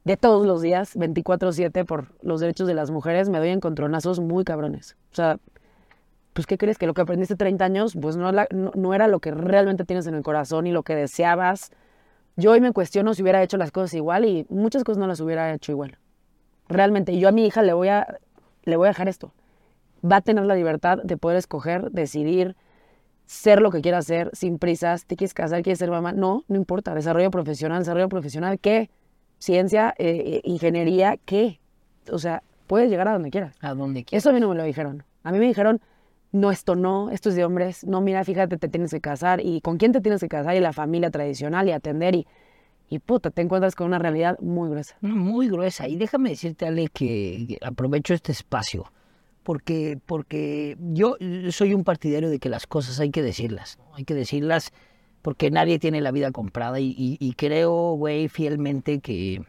[0.04, 4.44] de todos los días, 24/7 por los derechos de las mujeres, me doy encontronazos muy
[4.44, 4.96] cabrones.
[5.12, 5.38] O sea,
[6.32, 6.78] pues ¿qué crees?
[6.78, 9.84] Que lo que aprendiste 30 años, pues no, la- no, no era lo que realmente
[9.84, 11.70] tienes en el corazón y lo que deseabas.
[12.36, 15.20] Yo hoy me cuestiono si hubiera hecho las cosas igual y muchas cosas no las
[15.20, 15.98] hubiera hecho igual.
[16.68, 18.18] Realmente, y yo a mi hija le voy a,
[18.64, 19.32] le voy a dejar esto.
[20.04, 22.56] Va a tener la libertad de poder escoger, decidir,
[23.26, 25.06] ser lo que quiera hacer, sin prisas.
[25.06, 25.62] ¿Te quieres casar?
[25.62, 26.12] ¿Quieres ser mamá?
[26.12, 26.94] No, no importa.
[26.94, 28.90] Desarrollo profesional, desarrollo profesional, ¿qué?
[29.38, 31.60] Ciencia, eh, eh, ingeniería, ¿qué?
[32.10, 33.56] O sea, puedes llegar a donde quieras.
[33.60, 34.22] A donde quieras.
[34.22, 35.04] Eso a mí no me lo dijeron.
[35.22, 35.80] A mí me dijeron,
[36.32, 37.84] no, esto no, esto es de hombres.
[37.84, 39.40] No, mira, fíjate, te tienes que casar.
[39.44, 40.56] ¿Y con quién te tienes que casar?
[40.56, 42.14] Y la familia tradicional y atender.
[42.14, 42.26] Y,
[42.88, 44.96] y puta, te encuentras con una realidad muy gruesa.
[45.00, 45.88] Muy gruesa.
[45.88, 48.90] Y déjame decirte, Ale, que aprovecho este espacio.
[49.50, 51.16] Porque, porque yo
[51.50, 53.80] soy un partidario de que las cosas hay que decirlas.
[53.94, 54.70] Hay que decirlas
[55.22, 56.78] porque nadie tiene la vida comprada.
[56.78, 59.42] Y, creo, güey, fielmente que,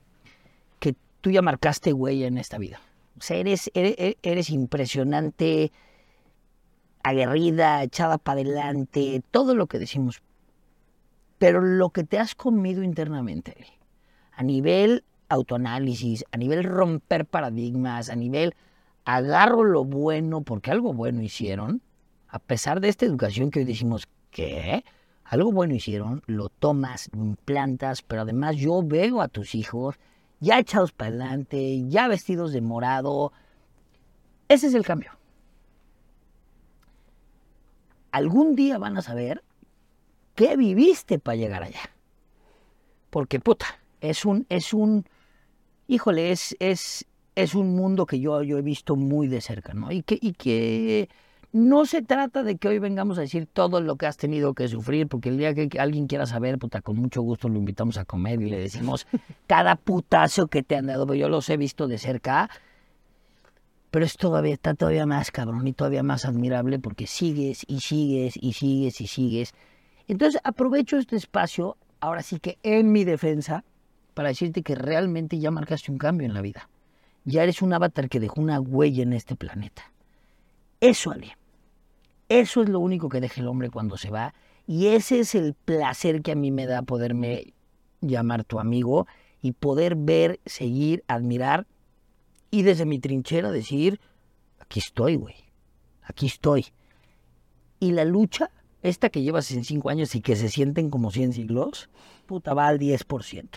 [0.80, 2.82] que tú ya marcaste huella en esta vida.
[3.20, 5.72] O sea, eres, eres, eres impresionante,
[7.04, 10.24] aguerrida, echada para adelante, todo lo que decimos.
[11.38, 13.56] Pero lo que te has comido internamente,
[14.32, 18.56] a nivel autoanálisis, a nivel romper paradigmas, a nivel
[19.16, 21.82] agarro lo bueno porque algo bueno hicieron,
[22.28, 24.84] a pesar de esta educación que hoy decimos que
[25.24, 29.96] algo bueno hicieron, lo tomas, lo implantas, pero además yo veo a tus hijos
[30.42, 33.32] ya echados para adelante, ya vestidos de morado.
[34.50, 35.12] Ese es el cambio.
[38.12, 39.44] Algún día van a saber
[40.36, 41.92] qué viviste para llegar allá.
[43.10, 43.68] Porque puta,
[44.02, 45.06] es un, es un,
[45.88, 49.92] híjole, es, es un mundo que yo, yo he visto muy de cerca, ¿no?
[49.92, 51.10] Y que, y que
[51.54, 54.68] no se trata de que hoy vengamos a decir todo lo que has tenido que
[54.68, 58.06] sufrir, porque el día que alguien quiera saber, puta, con mucho gusto lo invitamos a
[58.06, 59.08] comer y le decimos
[59.48, 62.50] cada putazo que te han dado, pero yo los he visto de cerca,
[63.92, 68.38] pero es todavía, está todavía más cabrón y todavía más admirable porque sigues y sigues
[68.38, 69.54] y sigues y sigues.
[70.08, 73.66] Entonces aprovecho este espacio, ahora sí que en mi defensa,
[74.14, 76.70] para decirte que realmente ya marcaste un cambio en la vida.
[77.24, 79.92] Ya eres un avatar que dejó una huella en este planeta.
[80.80, 81.38] Eso, Ale.
[82.30, 84.34] Eso es lo único que deja el hombre cuando se va.
[84.66, 87.54] Y ese es el placer que a mí me da poderme
[88.00, 89.08] llamar tu amigo
[89.42, 91.68] y poder ver, seguir, admirar
[92.52, 94.00] y desde mi trinchera decir,
[94.60, 95.36] aquí estoy, güey.
[96.04, 96.68] Aquí estoy.
[97.80, 101.34] Y la lucha, esta que llevas en cinco años y que se sienten como 100
[101.34, 101.90] siglos,
[102.26, 103.50] puta, va al 10%.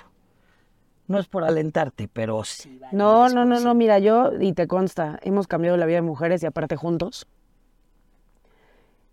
[1.06, 3.64] No es por alentarte, pero sí No, no, no, 10%.
[3.64, 7.26] no, mira, yo, y te consta, hemos cambiado la vida de mujeres y aparte juntos.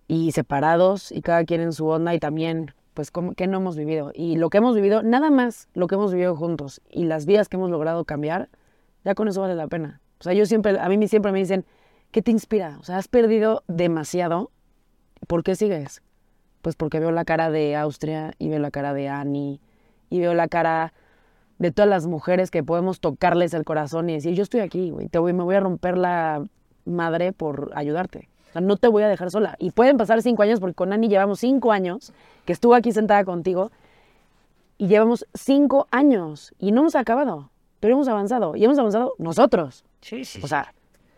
[0.07, 3.77] Y separados y cada quien en su onda y también, pues, ¿cómo- ¿qué no hemos
[3.77, 4.11] vivido?
[4.13, 7.47] Y lo que hemos vivido, nada más lo que hemos vivido juntos y las vidas
[7.47, 8.49] que hemos logrado cambiar,
[9.05, 10.01] ya con eso vale la pena.
[10.19, 11.65] O sea, yo siempre, a mí me- siempre me dicen,
[12.11, 12.77] ¿qué te inspira?
[12.79, 14.51] O sea, has perdido demasiado,
[15.27, 16.01] ¿por qué sigues?
[16.61, 19.59] Pues porque veo la cara de Austria y veo la cara de Annie
[20.09, 20.93] y veo la cara
[21.61, 25.09] de todas las mujeres que podemos tocarles el corazón y decir, yo estoy aquí, güey,
[25.09, 26.43] te voy, me voy a romper la
[26.85, 28.29] madre por ayudarte.
[28.49, 29.55] O sea, no te voy a dejar sola.
[29.59, 32.13] Y pueden pasar cinco años, porque con Ani llevamos cinco años,
[32.45, 33.69] que estuvo aquí sentada contigo,
[34.79, 39.85] y llevamos cinco años, y no hemos acabado, pero hemos avanzado, y hemos avanzado nosotros.
[40.01, 40.41] Sí, sí.
[40.43, 40.73] O sea,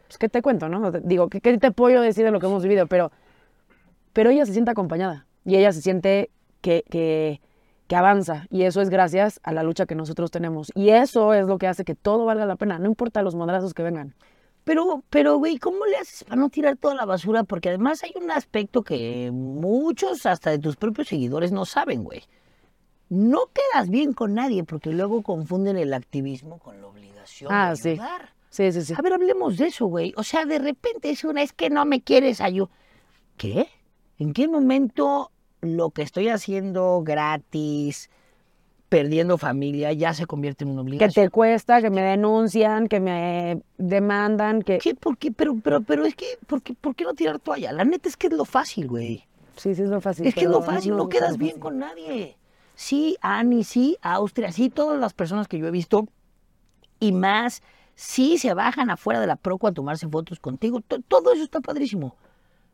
[0.08, 0.92] pues, ¿qué te cuento, no?
[0.92, 2.88] Digo, ¿qué, qué te puedo decir de lo que hemos vivido?
[2.88, 3.14] Pero,
[4.12, 7.40] pero ella se siente acompañada, y ella se siente que, que,
[7.88, 10.72] que avanza, y eso es gracias a la lucha que nosotros tenemos.
[10.76, 13.74] Y eso es lo que hace que todo valga la pena, no importa los madrazos
[13.74, 14.16] que vengan.
[14.64, 17.44] Pero, pero, güey, ¿cómo le haces para no tirar toda la basura?
[17.44, 22.24] Porque además hay un aspecto que muchos, hasta de tus propios seguidores, no saben, güey.
[23.10, 27.76] no quedas bien con nadie porque luego confunden el activismo con la obligación Ah, de
[27.76, 27.90] sí.
[27.90, 28.34] ayudar.
[28.50, 28.94] Sí, sí, sí.
[28.98, 30.14] A ver, hablemos de eso, güey.
[30.16, 32.70] O sea, de repente es una, es que no me quieres ayudar.
[33.38, 33.68] ¿Qué?
[34.18, 35.32] ¿En qué momento
[35.64, 38.10] lo que estoy haciendo gratis,
[38.90, 41.26] perdiendo familia, ya se convierte en una Que obligación?
[41.26, 44.78] te cuesta, que me denuncian, que me demandan, que...
[44.78, 44.94] ¿Qué?
[44.94, 45.32] ¿Por qué?
[45.32, 47.72] Pero, pero, pero es que, ¿por qué, ¿por qué no tirar toalla?
[47.72, 49.26] La neta es que es lo fácil, güey.
[49.56, 50.28] Sí, sí, es lo fácil.
[50.28, 52.38] Es que es lo fácil, no, quedas bien con nadie.
[52.76, 56.08] Sí, Ani, sí, Austria, sí, todas las personas que yo he visto
[57.00, 57.62] y más,
[57.96, 60.82] sí se bajan afuera de la proco a tomarse fotos contigo.
[60.82, 62.16] to- todo eso está padrísimo.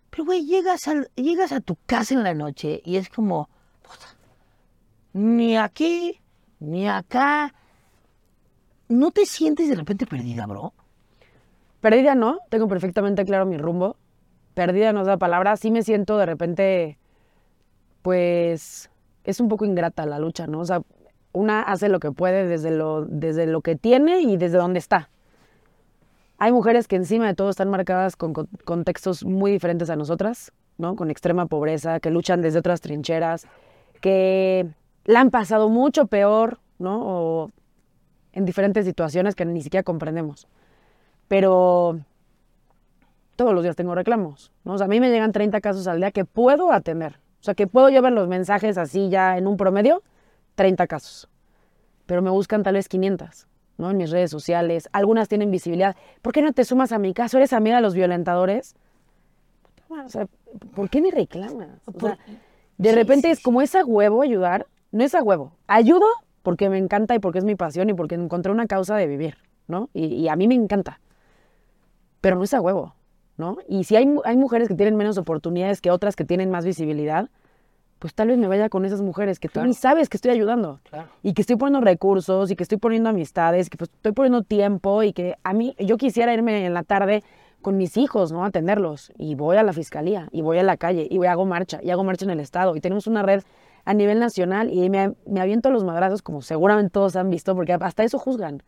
[0.10, 3.50] Pero, güey, llegas, al- llegas a tu casa en la noche y es como,
[5.14, 6.20] ni aquí,
[6.60, 7.54] ni acá.
[8.88, 10.74] ¿No te sientes de repente perdida, bro?
[11.82, 13.96] Perdida no, tengo perfectamente claro mi rumbo.
[14.56, 16.98] Perdida no es la palabra, sí me siento de repente,
[18.02, 18.90] pues,
[19.24, 20.60] es un poco ingrata la lucha, ¿no?
[20.60, 20.82] O sea,
[21.32, 25.10] una hace lo que puede desde lo, desde lo que tiene y desde donde está.
[26.40, 30.52] Hay mujeres que encima de todo están marcadas con con- contextos muy diferentes a nosotras,
[30.78, 30.96] ¿no?
[30.96, 33.46] Con extrema pobreza, que luchan desde otras trincheras,
[34.02, 34.68] que
[35.06, 37.02] la han pasado mucho peor, ¿no?
[37.06, 37.52] O
[38.32, 40.48] en diferentes situaciones que ni siquiera comprendemos.
[41.28, 42.00] Pero
[43.36, 44.76] todos los días tengo reclamos, ¿no?
[44.76, 47.20] A mí me llegan 30 casos al día que puedo atender.
[47.42, 50.04] O sea, que puedo llevar los mensajes así ya en un promedio,
[50.56, 51.30] 30 casos.
[52.06, 53.48] Pero me buscan tal vez 500,
[53.80, 53.90] ¿no?
[53.90, 54.90] En mis redes sociales.
[54.92, 55.96] Algunas tienen visibilidad.
[56.22, 57.38] ¿Por qué no te sumas a mi caso?
[57.38, 58.76] ¿Eres amiga de los violentadores?
[59.90, 60.28] O sea,
[60.76, 61.82] ¿por qué me reclamas?
[61.86, 62.18] O sea,
[62.78, 64.68] de sí, repente sí, es como es a huevo ayudar.
[64.92, 65.54] No es a huevo.
[65.66, 66.06] Ayudo
[66.44, 69.38] porque me encanta y porque es mi pasión y porque encontré una causa de vivir,
[69.68, 69.90] ¿no?
[69.94, 71.00] Y, y a mí me encanta.
[72.22, 72.96] Pero no es a huevo,
[73.38, 73.60] ¿no?
[73.68, 77.30] Y si hay, hay mujeres que tienen menos oportunidades que otras que tienen más visibilidad,
[78.00, 79.68] pues tal vez me vaya con esas mujeres que tú Claro.
[79.68, 80.80] ni sabes que estoy ayudando.
[80.90, 81.10] Claro.
[81.22, 85.04] Y que estoy poniendo recursos y que estoy poniendo amistades, que pues, estoy poniendo tiempo
[85.04, 87.24] y que a mí, yo quisiera irme en la tarde
[87.62, 88.44] con mis hijos, ¿no?
[88.44, 89.12] A atenderlos.
[89.18, 91.90] Y voy a la fiscalía, y voy a la calle, y voy, hago marcha, y
[91.92, 92.76] hago marcha en el Estado.
[92.76, 93.44] Y tenemos una red
[93.84, 97.56] a nivel nacional y me, me aviento a los madrazos, como seguramente todos han visto,
[97.56, 98.64] porque hasta eso juzgan.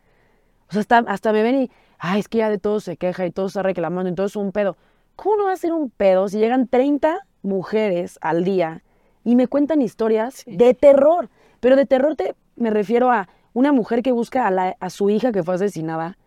[0.69, 3.25] O sea, hasta, hasta me ven y, ay, es que ya de todo se queja
[3.25, 4.75] y todo está reclamando, y todo es un pedo.
[5.15, 8.83] ¿Cómo no va a ser un pedo si llegan 30 mujeres al día
[9.23, 11.29] y me cuentan historias de terror?
[11.59, 15.09] Pero de terror te, me refiero a una mujer que busca a, la- a su
[15.09, 16.17] hija que fue asesinada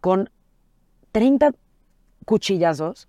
[0.00, 0.30] con
[1.12, 1.52] 30
[2.24, 3.08] cuchillazos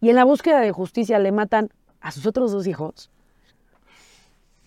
[0.00, 3.10] y en la búsqueda de justicia le matan a sus otros dos hijos.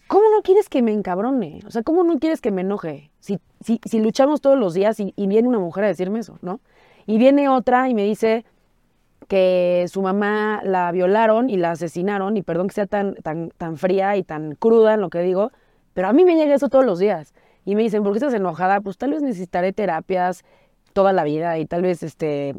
[0.08, 1.62] ¿Cómo no quieres que me encabrone?
[1.66, 3.10] O sea, ¿cómo no quieres que me enoje?
[3.20, 6.38] Si, si, si luchamos todos los días y, y viene una mujer a decirme eso,
[6.42, 6.60] ¿no?
[7.08, 8.46] Y viene otra y me dice
[9.28, 13.78] que su mamá la violaron y la asesinaron, y perdón que sea tan, tan, tan
[13.78, 15.52] fría y tan cruda en lo que digo,
[15.94, 17.34] pero a mí me llega eso todos los días.
[17.64, 18.82] Y me dicen, ¿por qué estás enojada?
[18.82, 20.44] Pues tal vez necesitaré terapias
[20.94, 22.56] toda la vida y tal vez este,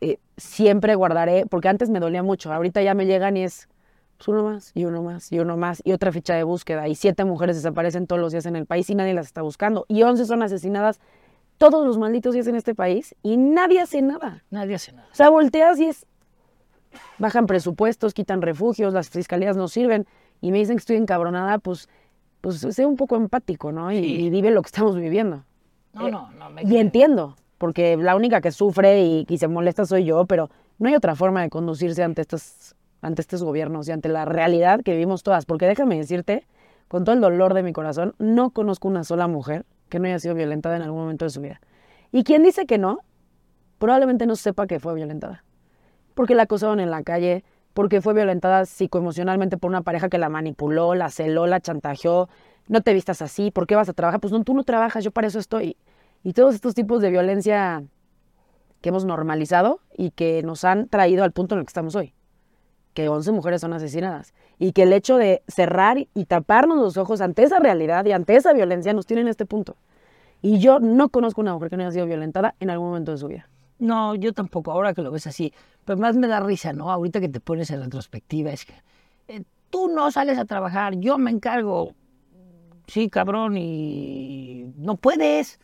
[0.00, 3.68] eh, siempre guardaré, porque antes me dolía mucho, ahorita ya me llegan y es
[4.18, 6.94] pues, uno más, y uno más, y uno más, y otra ficha de búsqueda, y
[6.94, 10.02] siete mujeres desaparecen todos los días en el país y nadie las está buscando, y
[10.02, 11.00] once son asesinadas
[11.60, 14.42] todos los malditos días en este país y nadie hace nada.
[14.50, 15.06] Nadie hace nada.
[15.12, 16.06] O sea, volteas y es,
[17.18, 20.06] bajan presupuestos, quitan refugios, las fiscalías no sirven,
[20.40, 21.90] y me dicen que estoy encabronada, pues,
[22.40, 23.92] pues sé un poco empático, ¿no?
[23.92, 24.06] Y, Sí.
[24.22, 25.44] y vive lo que estamos viviendo.
[25.92, 26.48] No, no, no.
[26.48, 30.48] Me Y entiendo, porque la única que sufre y, y se molesta soy yo, pero
[30.78, 34.80] no hay otra forma de conducirse ante estos, ante estos gobiernos y ante la realidad
[34.82, 35.44] que vivimos todas.
[35.44, 36.46] Porque déjame decirte,
[36.88, 40.18] con todo el dolor de mi corazón, no conozco una sola mujer que no haya
[40.18, 41.60] sido violentada en algún momento de su vida.
[42.12, 43.00] Y quien dice que no,
[43.78, 45.44] probablemente no sepa que fue violentada.
[46.14, 50.28] Porque la acosaron en la calle, porque fue violentada psicoemocionalmente por una pareja que la
[50.28, 52.28] manipuló, la celó, la chantajeó.
[52.68, 54.20] No te vistas así, ¿por qué vas a trabajar?
[54.20, 55.76] Pues no, tú no trabajas, yo para eso estoy.
[56.22, 57.84] Y todos estos tipos de violencia
[58.80, 62.14] que hemos normalizado y que nos han traído al punto en el que estamos hoy.
[63.00, 64.34] Que 11 mujeres son asesinadas.
[64.58, 68.36] Y que el hecho de cerrar y taparnos los ojos ante esa realidad y ante
[68.36, 69.74] esa violencia nos tiene en este punto.
[70.42, 73.16] Y yo no conozco una mujer que no haya sido violentada en algún momento de
[73.16, 73.48] su vida.
[73.78, 75.54] No, yo tampoco, ahora que lo ves así.
[75.86, 76.92] Pero más me da risa, ¿no?
[76.92, 78.74] Ahorita que te pones en retrospectiva, es que
[79.28, 81.94] eh, tú no sales a trabajar, yo me encargo.
[82.86, 85.58] Sí, cabrón, y no puedes.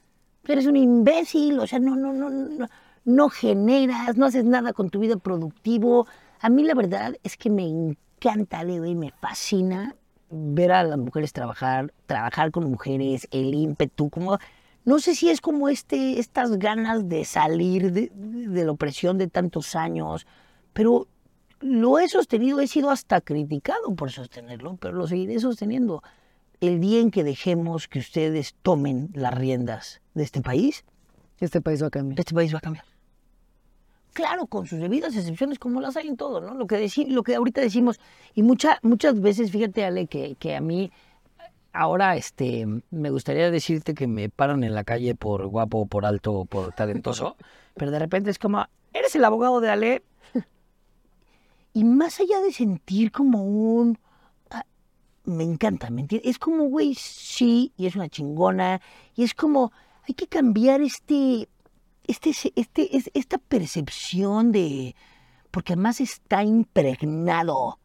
[0.49, 2.66] Eres un imbécil, o sea, no, no, no, no,
[3.05, 6.07] no generas, no haces nada con tu vida productivo.
[6.40, 9.94] A mí la verdad es que me encanta, Leo, y me fascina
[10.31, 14.38] ver a las mujeres trabajar, trabajar con mujeres, el ímpetu, como
[14.85, 19.27] no sé si es como este, estas ganas de salir de, de la opresión de
[19.29, 20.27] tantos años,
[20.72, 21.09] pero
[21.61, 26.03] lo he sostenido, he sido hasta criticado por sostenerlo, pero lo seguiré sosteniendo.
[26.61, 30.85] el día en que dejemos que ustedes tomen las riendas de este país,
[31.40, 32.18] Este país va a cambiar.
[32.18, 32.85] este país va a cambiar.
[34.16, 36.55] Claro, con sus debidas excepciones, como las hay en todo, ¿no?
[36.55, 38.00] Lo que, deci- lo que ahorita decimos,
[38.35, 40.90] y mucha, muchas veces, fíjate, Ale, que, que a mí,
[41.74, 46.46] ahora, este, me gustaría decirte que me paran en la calle por guapo, por alto,
[46.46, 47.37] por talentoso,
[47.76, 50.02] pero de repente es como, eres el abogado de Ale,
[51.74, 53.98] y más allá de sentir como un,
[54.50, 54.64] ah,
[55.24, 56.31] me encanta, ¿me entiendes?
[56.31, 58.81] Es como, güey, sí, y es una chingona,
[59.14, 59.72] y es como,
[60.09, 61.50] hay que cambiar este,
[62.09, 64.95] este, este, es- esta percepción de,
[65.51, 67.79] porque además está impregnado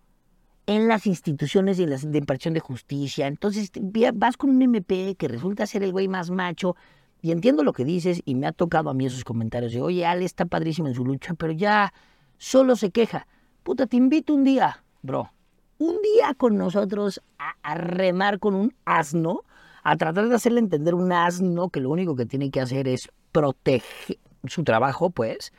[0.67, 3.27] en las instituciones y en las de de justicia.
[3.27, 6.75] Entonces vi- vas con un MP que resulta ser el güey más macho.
[7.21, 10.05] Y entiendo lo que dices y me ha tocado a mí esos comentarios de, oye,
[10.05, 11.93] Ale está padrísimo en su lucha, pero ya
[12.37, 13.27] solo se queja.
[13.63, 15.31] Puta, te invito un día, bro.
[15.77, 19.43] Un día con nosotros a, a remar con un asno,
[19.83, 23.09] a tratar de hacerle entender un asno que lo único que tiene que hacer es
[23.31, 25.53] proteger su trabajo, pues.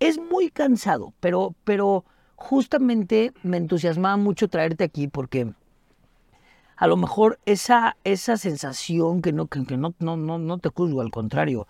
[0.00, 2.04] Es muy cansado, pero, pero
[2.36, 5.52] justamente me entusiasmaba mucho traerte aquí porque
[6.76, 11.00] a lo mejor esa, esa sensación que no, que, no, no, no, no te juzgo,
[11.00, 11.68] al contrario,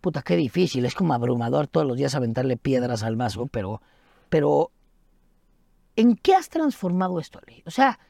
[0.00, 3.80] puta, qué difícil, es como abrumador todos los días aventarle piedras al mazo, pero,
[4.28, 4.72] pero,
[5.94, 7.40] ¿en qué has transformado esto?
[7.66, 8.00] O sea,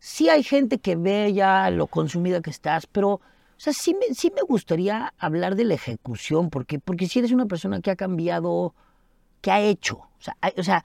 [0.00, 3.20] sí hay gente que ve ya lo consumida que estás, pero,
[3.56, 7.32] o sea, sí me, sí me gustaría hablar de la ejecución, porque, porque si eres
[7.32, 8.74] una persona que ha cambiado,
[9.40, 10.84] que ha hecho, o sea, hay- o sea,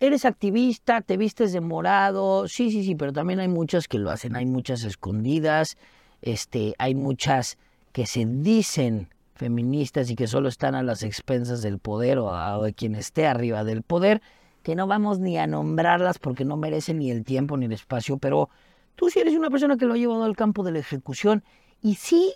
[0.00, 4.10] eres activista, te vistes de morado, sí, sí, sí, pero también hay muchas que lo
[4.10, 5.76] hacen, hay muchas escondidas,
[6.20, 7.58] este, hay muchas
[7.92, 12.70] que se dicen feministas y que solo están a las expensas del poder o, a-
[12.72, 14.22] quien esté arriba del poder,
[14.62, 18.18] que no vamos ni a nombrarlas porque no merecen ni el tiempo ni el espacio,
[18.18, 18.48] pero
[18.94, 21.42] tú sí eres una persona que lo ha llevado al campo de la ejecución
[21.82, 22.32] y sí,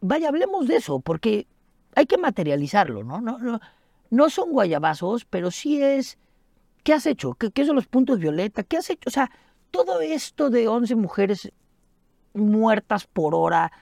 [0.00, 1.46] vaya, hablemos de eso, porque
[1.94, 3.20] hay que materializarlo, ¿no?
[3.20, 3.60] No, no,
[4.10, 6.18] no son guayabazos, pero sí es,
[6.82, 7.34] ¿qué has hecho?
[7.34, 8.64] ¿Qué, son los puntos violeta?
[8.64, 9.08] ¿Qué has hecho?
[9.08, 9.30] O sea,
[9.70, 11.52] todo esto de 11 mujeres
[12.34, 13.72] muertas por hora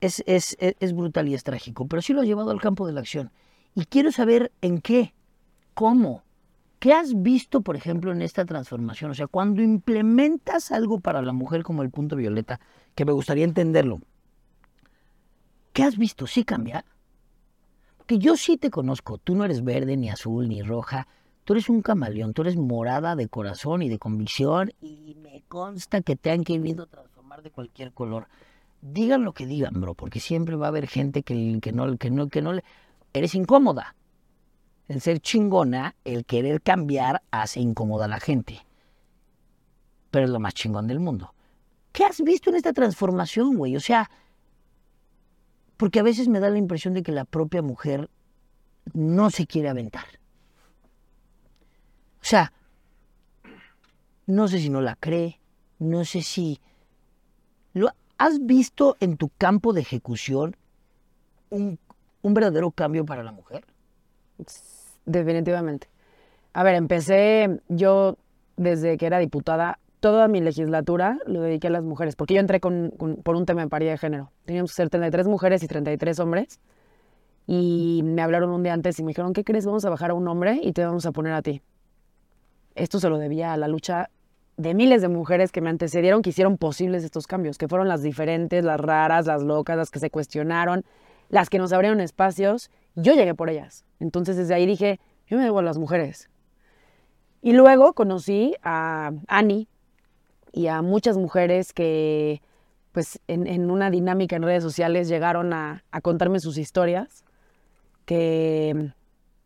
[0.00, 2.92] es, es, es, brutal y es trágico, pero sí lo has llevado al campo de
[2.92, 3.32] la acción.
[3.74, 5.14] Y quiero saber en qué,
[5.74, 6.22] cómo,
[6.80, 9.12] qué has visto, por ejemplo, en esta transformación.
[9.12, 12.58] O sea, cuando implementas algo para la mujer como el punto violeta,
[12.96, 14.00] que me gustaría entenderlo,
[15.72, 16.26] ¿qué has visto?
[16.26, 16.84] ¿Sí cambia?
[18.06, 21.06] Que yo sí te conozco, tú no eres verde, ni azul, ni roja,
[21.44, 26.00] tú eres un camaleón, tú eres morada de corazón y de convicción y me consta
[26.00, 28.26] que te han querido transformar de cualquier color.
[28.80, 32.10] Digan lo que digan, bro, porque siempre va a haber gente que, que no, que
[32.10, 32.64] no, que no le...
[33.12, 33.94] Eres incómoda.
[34.90, 38.66] El ser chingona, el querer cambiar, hace incómoda a la gente.
[40.10, 41.32] Pero es lo más chingón del mundo.
[41.92, 43.76] ¿Qué has visto en esta transformación, güey?
[43.76, 44.10] O sea,
[45.76, 48.10] porque a veces me da la impresión de que la propia mujer
[48.92, 50.06] no se quiere aventar.
[52.20, 52.52] O sea,
[54.26, 55.38] no sé si no la cree,
[55.78, 56.60] no sé si...
[57.74, 60.56] ¿Lo has visto en tu campo de ejecución
[61.48, 61.78] un,
[62.22, 63.64] un verdadero cambio para la mujer?
[65.06, 65.88] Definitivamente.
[66.52, 68.16] A ver, empecé yo
[68.56, 72.60] desde que era diputada, toda mi legislatura lo dediqué a las mujeres, porque yo entré
[72.60, 74.32] con, por un tema de paridad de género.
[74.44, 76.60] Teníamos que ser 33 mujeres y 33 hombres.
[77.46, 79.66] Y me hablaron un día antes y me dijeron, ¿qué crees?
[79.66, 81.62] Vamos a bajar a un hombre y te vamos a poner a ti.
[82.74, 84.10] Esto se lo debía a la lucha
[84.56, 88.02] de miles de mujeres que me antecedieron, que hicieron posibles estos cambios, que fueron las
[88.02, 90.84] diferentes, las raras, las locas, las que se cuestionaron,
[91.28, 92.70] las que nos abrieron espacios.
[92.94, 93.84] Yo llegué por ellas.
[93.98, 96.28] Entonces desde ahí dije, yo me debo a las mujeres.
[97.42, 99.68] Y luego conocí a Ani
[100.52, 102.42] y a muchas mujeres que,
[102.92, 107.24] pues, en, una dinámica en redes sociales llegaron a, contarme sus historias,
[108.04, 108.92] que,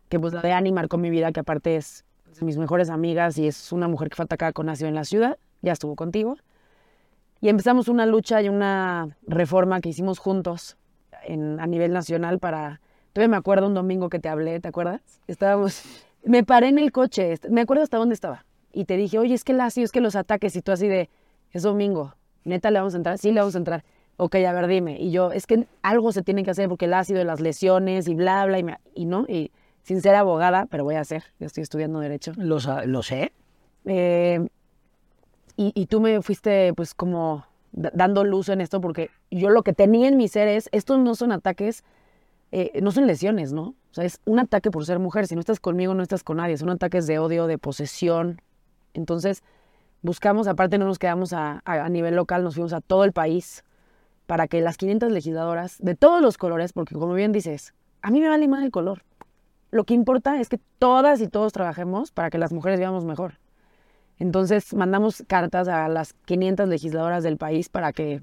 [0.08, 2.90] que pues la de Ani marcó mi vida, que aparte es pues, de mis mejores
[2.90, 5.94] amigas y es una mujer que fue atacada con nació en la ciudad, ya estuvo
[5.94, 6.36] contigo.
[7.40, 10.76] Y empezamos una lucha y una reforma que hicimos juntos
[11.28, 12.80] a nivel nacional para...
[13.14, 15.00] Todavía me acuerdo un domingo que te hablé, ¿te acuerdas?
[15.26, 15.82] Estábamos...
[16.26, 18.46] Me paré en el coche, me acuerdo hasta dónde estaba.
[18.72, 20.88] Y te dije, oye, es que el ácido, es que los ataques, y tú así
[20.88, 21.10] de,
[21.52, 23.18] es domingo, ¿neta le vamos a entrar?
[23.18, 23.84] Sí, le vamos a entrar.
[24.16, 24.98] Ok, a ver, dime.
[24.98, 28.08] Y yo, es que algo se tiene que hacer porque el ácido de las lesiones
[28.08, 29.50] y bla, bla, y, me- y no, y
[29.82, 32.32] sin ser abogada, pero voy a hacer, yo estoy estudiando Derecho.
[32.38, 33.32] Lo, lo sé.
[33.84, 34.48] Eh,
[35.58, 39.62] y, y tú me fuiste pues como da- dando luz en esto porque yo lo
[39.62, 41.84] que tenía en mi ser es, estos no son ataques,
[42.60, 43.74] eh, no son lesiones, ¿no?
[43.90, 45.26] O sea, es un ataque por ser mujer.
[45.26, 46.56] Si no estás conmigo, no estás con nadie.
[46.56, 48.40] Son ataques de odio, de posesión.
[48.92, 49.42] Entonces,
[50.04, 53.12] Buscamos, aparte no nos quedamos a, a, a nivel local, nos fuimos a todo el
[53.12, 53.64] país
[54.26, 58.20] para que las 500 legisladoras de todos los colores, porque como bien dices, a mí
[58.20, 59.02] me vale más el color.
[59.70, 63.38] Lo que importa es que todas y todos trabajemos para que las mujeres vivamos mejor.
[64.18, 68.20] Entonces mandamos cartas a las 500 legisladoras del país para que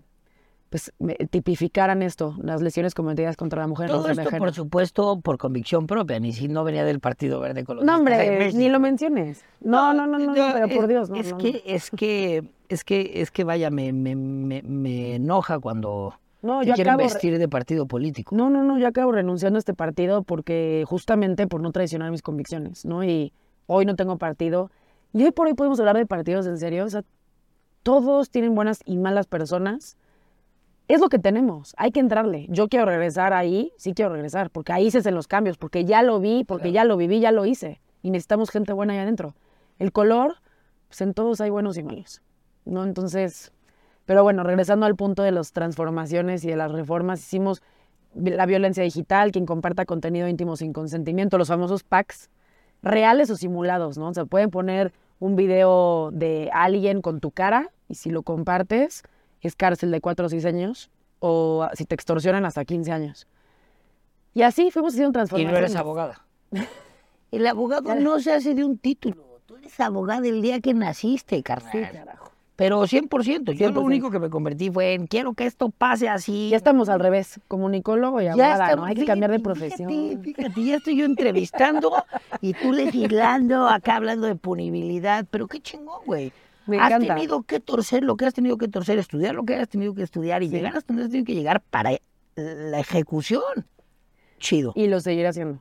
[0.72, 3.90] pues, me- tipificaran esto, las lesiones cometidas contra la mujer.
[3.92, 7.60] Todo esto, por supuesto, por convicción propia, ni si no venía del Partido Verde No,
[7.64, 9.44] Ecologista de hombre, ni lo menciones.
[9.60, 11.18] No, no, no, no, no, pero por Dios, no.
[11.18, 11.44] Es no, no.
[11.44, 16.62] que, es que, es que, es que vaya, me, me, me, me enoja cuando No,
[16.62, 18.34] te yo quieren acabo vestir de partido político.
[18.34, 22.22] No, no, no, yo acabo renunciando a este partido porque justamente por no traicionar mis
[22.22, 23.04] convicciones, ¿no?
[23.04, 23.34] Y
[23.68, 24.72] hoy no tengo partido.
[25.12, 26.86] Y hoy por hoy podemos hablar de partidos en serio.
[26.86, 27.04] O sea,
[27.84, 29.98] todos tienen buenas y malas personas.
[30.92, 32.48] Es lo que tenemos, hay que entrarle.
[32.50, 36.04] Yo quiero regresar ahí, sí quiero regresar, porque ahí se hacen los cambios, porque ya
[36.04, 36.74] lo vi, porque Claro.
[36.74, 37.80] ya lo viví, ya lo hice.
[38.02, 39.34] Y necesitamos gente buena ahí adentro.
[39.80, 40.36] El color,
[40.90, 42.22] pues en todos hay buenos y malos,
[42.66, 42.84] ¿no?
[42.84, 43.54] Entonces,
[44.06, 47.64] pero bueno, regresando al punto de las transformaciones y de las reformas, hicimos
[48.14, 52.30] la violencia digital, quien comparta contenido íntimo sin consentimiento, los famosos packs,
[52.82, 54.10] reales o simulados, ¿no?
[54.10, 59.04] O sea, pueden poner un video de alguien con tu cara y si lo compartes
[59.48, 60.90] es cárcel de 4 o 6 años
[61.20, 63.28] o si te extorsionan hasta 15 años.
[64.34, 65.58] Y así fuimos haciendo Y no transformaciones.
[65.60, 66.26] eres abogada.
[67.32, 69.40] El abogado no se hace de un título.
[69.46, 71.72] Tú eres abogada el día que naciste, carnal.
[71.72, 72.30] Sí, carajo.
[72.58, 73.54] Pero 100%.
[73.54, 73.84] Yo lo 100%.
[73.86, 76.50] único que me convertí fue en quiero que esto pase así.
[76.50, 78.86] Ya estamos al revés, comunicólogo y Ya abogada, estamos- ¿no?
[78.90, 79.90] Hay que cambiar de profesión.
[79.90, 82.04] Fíjate, fíjate, ya estoy yo entrevistando
[82.42, 85.26] y tú legislando, acá hablando de punibilidad.
[85.32, 86.32] Pero qué chingón, güey.
[86.68, 87.16] Me has encanta.
[87.16, 90.04] tenido que torcer lo que has tenido que torcer, estudiar lo que has tenido que
[90.04, 90.56] estudiar y Sí.
[90.56, 91.92] llegar hasta donde has tenido que llegar para
[92.36, 93.66] la ejecución.
[94.40, 94.74] Chido.
[94.76, 95.60] y lo seguiré haciendo.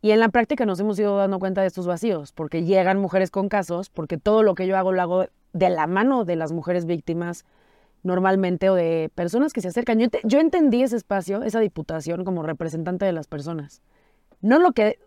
[0.00, 3.30] Y en la práctica nos hemos ido dando cuenta de estos vacíos, porque llegan mujeres
[3.30, 6.52] con casos, porque todo lo que yo hago lo hago de la mano de las
[6.52, 7.44] mujeres víctimas
[8.02, 9.98] normalmente o de personas que se acercan.
[10.24, 13.82] Yo entendí ese espacio, esa diputación como representante de las personas.
[14.40, 14.98] No lo que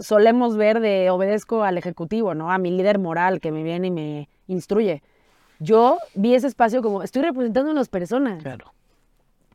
[0.00, 2.50] solemos ver de obedezco al ejecutivo, ¿no?
[2.50, 5.02] A mi líder moral que me viene y me instruye.
[5.60, 8.42] Yo vi ese espacio como estoy representando a las personas.
[8.42, 8.72] Claro.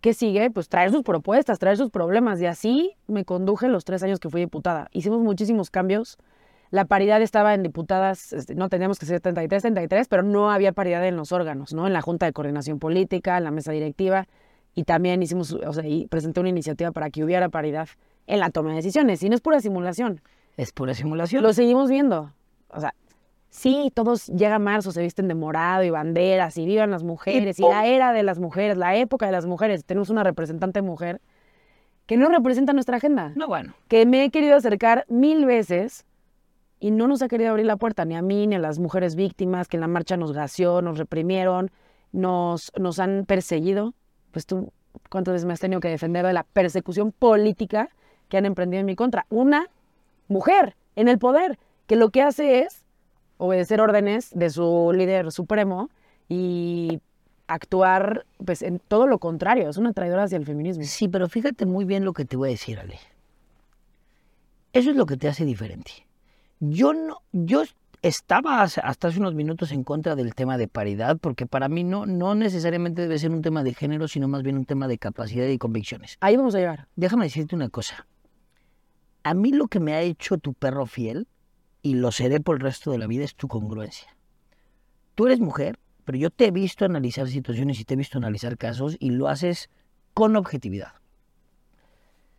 [0.01, 0.51] ¿Qué sigue?
[0.51, 2.39] Pues traer sus propuestas, traer sus problemas.
[2.39, 4.87] Y así me conduje los tres años que fui diputada.
[4.91, 6.17] Hicimos muchísimos cambios.
[6.69, 10.73] La paridad estaba en diputadas, este, no teníamos que ser 33, 33, pero no había
[10.73, 11.87] paridad en los órganos, ¿no?
[11.87, 14.27] En la Junta de Coordinación Política, en la mesa directiva.
[14.75, 17.87] Y también hicimos, o sea, y presenté una iniciativa para que hubiera paridad
[18.27, 19.21] en la toma de decisiones.
[19.23, 20.21] Y no es pura simulación.
[20.57, 21.43] Es pura simulación.
[21.43, 22.31] Lo seguimos viendo.
[22.69, 22.93] O sea,
[23.49, 27.63] sí, todos llega marzo, se visten de morado y banderas y vivan las mujeres y,
[27.63, 29.85] la era de las mujeres, la época de las mujeres.
[29.85, 31.21] Tenemos una representante mujer
[32.05, 33.73] que no representa nuestra agenda, No, bueno.
[33.87, 36.05] que me he querido acercar mil veces
[36.79, 39.15] y no nos ha querido abrir la puerta ni a mí ni a las mujeres
[39.15, 41.71] víctimas que en la marcha nos gaseó, nos reprimieron,
[42.11, 43.93] nos, nos han perseguido.
[44.31, 44.71] Pues tú,
[45.09, 47.89] ¿cuántas veces me has tenido que defender de la persecución política
[48.29, 49.25] que han emprendido en mi contra?
[49.29, 49.69] Una
[50.27, 51.57] mujer en el poder,
[51.87, 52.85] que lo que hace es
[53.37, 55.89] obedecer órdenes de su líder supremo
[56.29, 57.01] y
[57.47, 60.83] actuar pues en todo lo contrario, es una traidora hacia el feminismo.
[60.83, 62.99] Sí, pero fíjate muy bien lo que te voy a decir, Ale.
[64.73, 66.05] Eso es lo que te hace diferente.
[66.59, 67.63] Yo no, yo
[68.01, 72.05] estaba hasta hace unos minutos en contra del tema de paridad, porque para mí no,
[72.05, 75.47] no necesariamente debe ser un tema de género, sino más bien un tema de capacidad
[75.47, 76.17] y convicciones.
[76.21, 76.87] Ahí vamos a llegar.
[76.95, 78.05] Déjame decirte una cosa.
[79.25, 81.27] A mí lo que me ha hecho tu perro fiel,
[81.81, 84.15] y lo seré por el resto de la vida, es tu congruencia.
[85.15, 88.55] Tú eres mujer, pero yo te he visto analizar situaciones y te he visto analizar
[88.55, 89.71] casos y lo haces
[90.13, 90.93] con objetividad.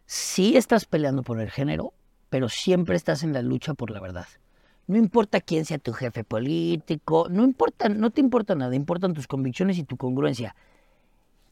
[0.07, 1.93] Sí estás peleando por el género,
[2.31, 4.29] pero siempre estás en la lucha por la verdad.
[4.87, 9.27] No importa quién sea tu jefe político, no importa, no te importa nada, importan tus
[9.27, 10.55] convicciones y tu congruencia.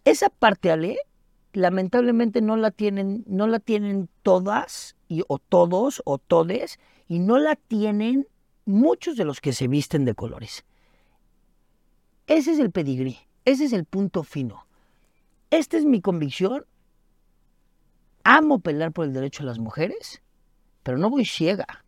[0.05, 0.99] Esa parte, Ale,
[1.55, 6.79] lamentablemente no la tienen, no la tienen todas, y, o todos, o todes,
[7.09, 8.29] y no la tienen
[8.65, 10.65] muchos de los que se visten de colores.
[12.27, 14.67] Ese es el pedigrí, ese es el punto fino.
[15.51, 16.65] Esta es mi convicción.
[18.25, 20.23] Amo pelear por el derecho de las mujeres,
[20.83, 21.85] pero no voy ciega.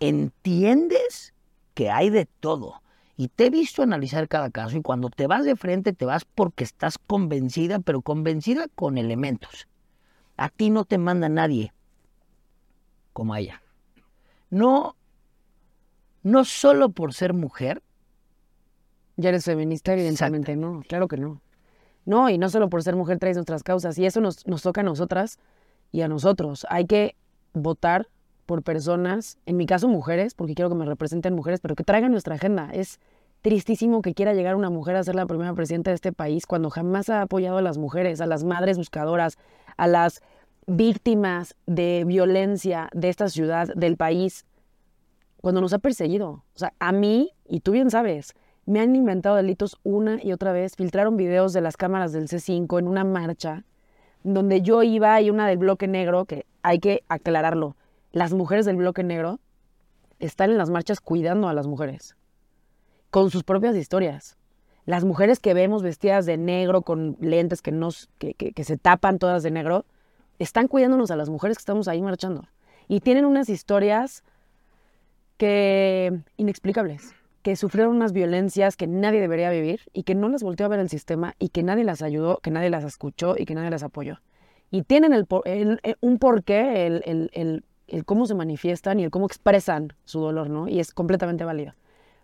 [0.00, 1.34] Entiendes
[1.74, 2.82] que hay de todo.
[3.16, 6.24] Y te he visto analizar cada caso y cuando te vas de frente te vas
[6.24, 9.68] porque estás convencida, pero convencida con elementos.
[10.36, 11.72] A ti no te manda nadie
[13.12, 13.62] como a ella.
[14.50, 14.96] No,
[16.22, 17.82] no solo por ser mujer,
[19.16, 21.40] Ya eres feminista, evidentemente no, claro que no.
[22.04, 24.82] No, y no solo por ser mujer traes nuestras causas, y eso nos, nos toca
[24.82, 25.38] a nosotras
[25.90, 26.66] y a nosotros.
[26.68, 27.16] Hay que
[27.54, 28.08] votar
[28.46, 32.12] por personas, en mi caso mujeres, porque quiero que me representen mujeres, pero que traigan
[32.12, 32.70] nuestra agenda.
[32.72, 33.00] Es
[33.42, 36.70] tristísimo que quiera llegar una mujer a ser la primera presidenta de este país cuando
[36.70, 39.36] jamás ha apoyado a las mujeres, a las madres buscadoras,
[39.76, 40.22] a las
[40.66, 44.46] víctimas de violencia de esta ciudad, del país,
[45.40, 46.44] cuando nos ha perseguido.
[46.54, 48.34] O sea, a mí, y tú bien sabes,
[48.64, 52.78] me han inventado delitos una y otra vez, filtraron videos de las cámaras del C5
[52.78, 53.64] en una marcha
[54.24, 57.76] donde yo iba y una del bloque negro, que hay que aclararlo,
[58.16, 59.40] las mujeres del bloque negro
[60.20, 62.16] están en las marchas cuidando a las mujeres,
[63.10, 64.38] con sus propias historias.
[64.86, 69.18] Las mujeres que vemos vestidas de negro, con lentes que, nos, que, que, se tapan
[69.18, 69.84] todas de negro,
[70.38, 72.48] están cuidándonos a las mujeres que estamos ahí marchando.
[72.88, 74.24] Y tienen unas historias
[75.36, 80.64] que inexplicables, que sufrieron unas violencias que nadie debería vivir y que no las volteó
[80.64, 83.54] a ver el sistema y que nadie las ayudó, que nadie las escuchó y que
[83.54, 84.22] nadie las apoyó.
[84.70, 89.92] Y tienen el, el un porqué, el, el, cómo se manifiestan y el cómo expresan
[90.04, 90.68] su dolor, ¿no?
[90.68, 91.74] Y es completamente válido.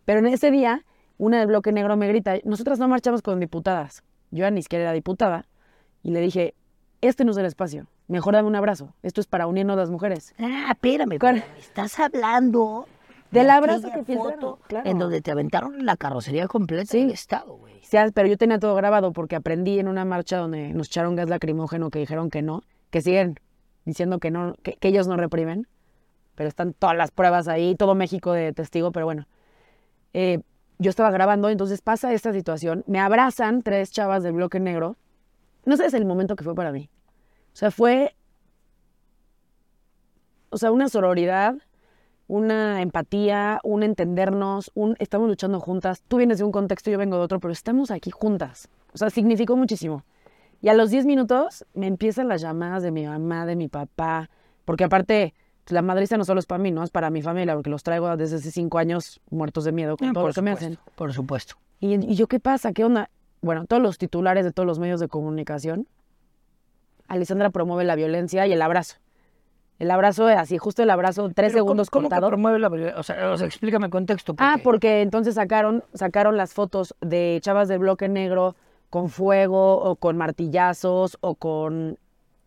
[0.04, 0.84] Pero en ese día,
[1.18, 4.02] una del bloque negro me grita, nosotras no marchamos con diputadas.
[4.30, 5.46] Yo ni siquiera era diputada.
[6.02, 6.54] Y le dije,
[7.00, 7.86] este no es el espacio.
[8.08, 8.94] Mejor dame un abrazo.
[9.02, 10.34] Esto es para unirnos las mujeres.
[10.38, 11.18] Ah, espérame.
[11.58, 12.86] Estás hablando
[13.30, 14.88] del abrazo que filtraron, claro.
[14.88, 17.00] en donde te aventaron la carrocería completa sí.
[17.00, 17.80] del estado, güey.
[17.82, 21.28] Sí, pero yo tenía todo grabado porque aprendí en una marcha donde nos echaron gas
[21.28, 23.40] lacrimógeno que dijeron que no, que siguen
[23.84, 25.66] diciendo que no, que, ellos no reprimen,
[26.34, 29.26] pero están todas las pruebas ahí, todo México de testigo, pero bueno.
[30.14, 30.40] Eh,
[30.78, 34.96] yo estaba grabando, entonces pasa esta situación, me abrazan tres chavas del bloque negro.
[35.64, 36.90] No sé, es el momento que fue para mí.
[37.52, 38.16] O sea, fue,
[40.50, 41.54] o sea, una sororidad,
[42.26, 46.02] una empatía, un entendernos, un estamos luchando juntas.
[46.08, 48.68] Tú vienes de un contexto, yo vengo de otro, pero estamos aquí juntas.
[48.92, 50.04] O sea, significó muchísimo.
[50.62, 54.30] Y a los 10 minutos me empiezan las llamadas de mi mamá, de mi papá,
[54.64, 55.34] porque aparte
[55.68, 58.16] la madriza no solo es para mí, no es para mi familia, porque los traigo
[58.16, 60.80] desde hace cinco años muertos de miedo con Ah, todo por lo que me supuesto,
[60.80, 60.94] hacen.
[60.94, 61.54] Por supuesto.
[61.80, 62.72] Y, y yo, ¿qué pasa?
[62.72, 63.10] ¿Qué onda?
[63.40, 65.88] Bueno, todos los titulares de todos los medios de comunicación,
[67.08, 68.96] Alessandra promueve la violencia y el abrazo.
[69.78, 72.28] El abrazo, así, justo el abrazo, tres Pero segundos ¿cómo, cómo que contado.
[72.30, 73.00] promueve la violencia?
[73.00, 74.34] O sea, o sea, explícame el contexto.
[74.38, 78.54] Ah, porque entonces sacaron, sacaron las fotos de chavas del bloque negro
[78.92, 81.98] con fuego o con martillazos o con...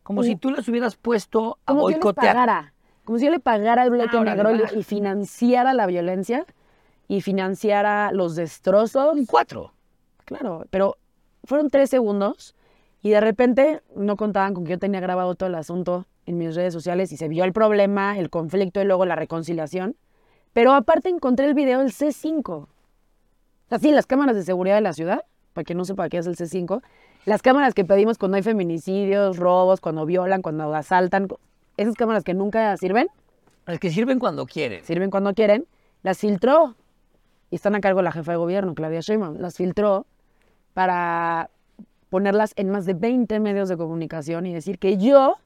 [0.03, 2.35] Como si tú las hubieras puesto a Como si yo les boicotear.
[2.35, 2.73] pagara.
[3.03, 6.45] Como si yo le pagara al bloque Ah, negro y- financiara la violencia
[7.07, 9.17] y financiara los destrozos.
[9.27, 9.73] Cuatro.
[10.25, 10.97] Claro, pero
[11.45, 12.55] fueron tres segundos
[13.01, 16.53] y de repente no contaban con que yo tenía grabado todo el asunto en mis
[16.55, 19.95] redes sociales y se vio el problema, el conflicto y luego la reconciliación.
[20.53, 22.67] Pero aparte encontré el video del C5.
[23.71, 25.23] Así, las cámaras de seguridad de la ciudad,
[25.55, 26.81] para quien no sepa qué es el C5,
[27.23, 31.29] las cámaras que pedimos cuando hay feminicidios, robos, cuando violan, cuando asaltan,
[31.77, 33.07] esas cámaras que nunca sirven,
[33.65, 34.83] Las que sirven cuando quieren.
[34.83, 35.65] sirven cuando quieren,
[36.03, 36.75] las filtró.
[37.49, 39.37] Y están a cargo la jefa de gobierno, Claudia Sheinbaum.
[39.37, 40.05] Las filtró
[40.73, 41.49] para
[42.09, 45.37] ponerlas en más de 20 medios de comunicación y decir que yo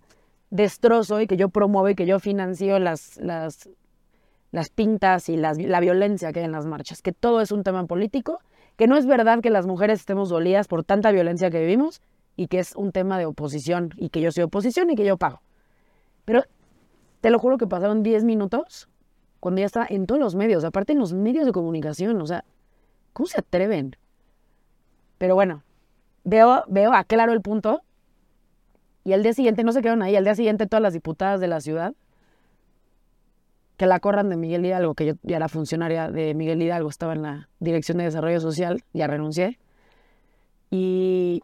[0.50, 3.70] destrozo y que yo promuevo y que yo financio las, las,
[4.52, 7.02] las pintas y las, la violencia que hay en las marchas.
[7.02, 8.40] Que todo es un tema político,
[8.80, 12.02] que no es verdad que las mujeres estemos dolidas por tanta violencia que vivimos
[12.38, 15.18] y que es un tema de oposición y que yo soy oposición y que yo
[15.18, 15.42] pago.
[16.24, 16.46] Pero
[17.20, 18.88] te lo juro que pasaron 10 minutos
[19.42, 22.46] cuando ya estaba en todos los medios, aparte en los medios de comunicación, o sea,
[23.12, 23.98] ¿cómo se atreven?
[25.18, 25.62] Pero bueno,
[26.24, 27.82] veo, veo, aclaro el punto.
[29.04, 31.50] Y al día siguiente, no se quedaron ahí, al día siguiente todas las diputadas de
[31.50, 31.96] la ciudad
[33.80, 37.14] que la corran de Miguel Hidalgo, que yo ya era funcionaria de Miguel Hidalgo, estaba
[37.14, 39.58] en la Dirección de Desarrollo Social, ya renuncié,
[40.70, 41.42] y,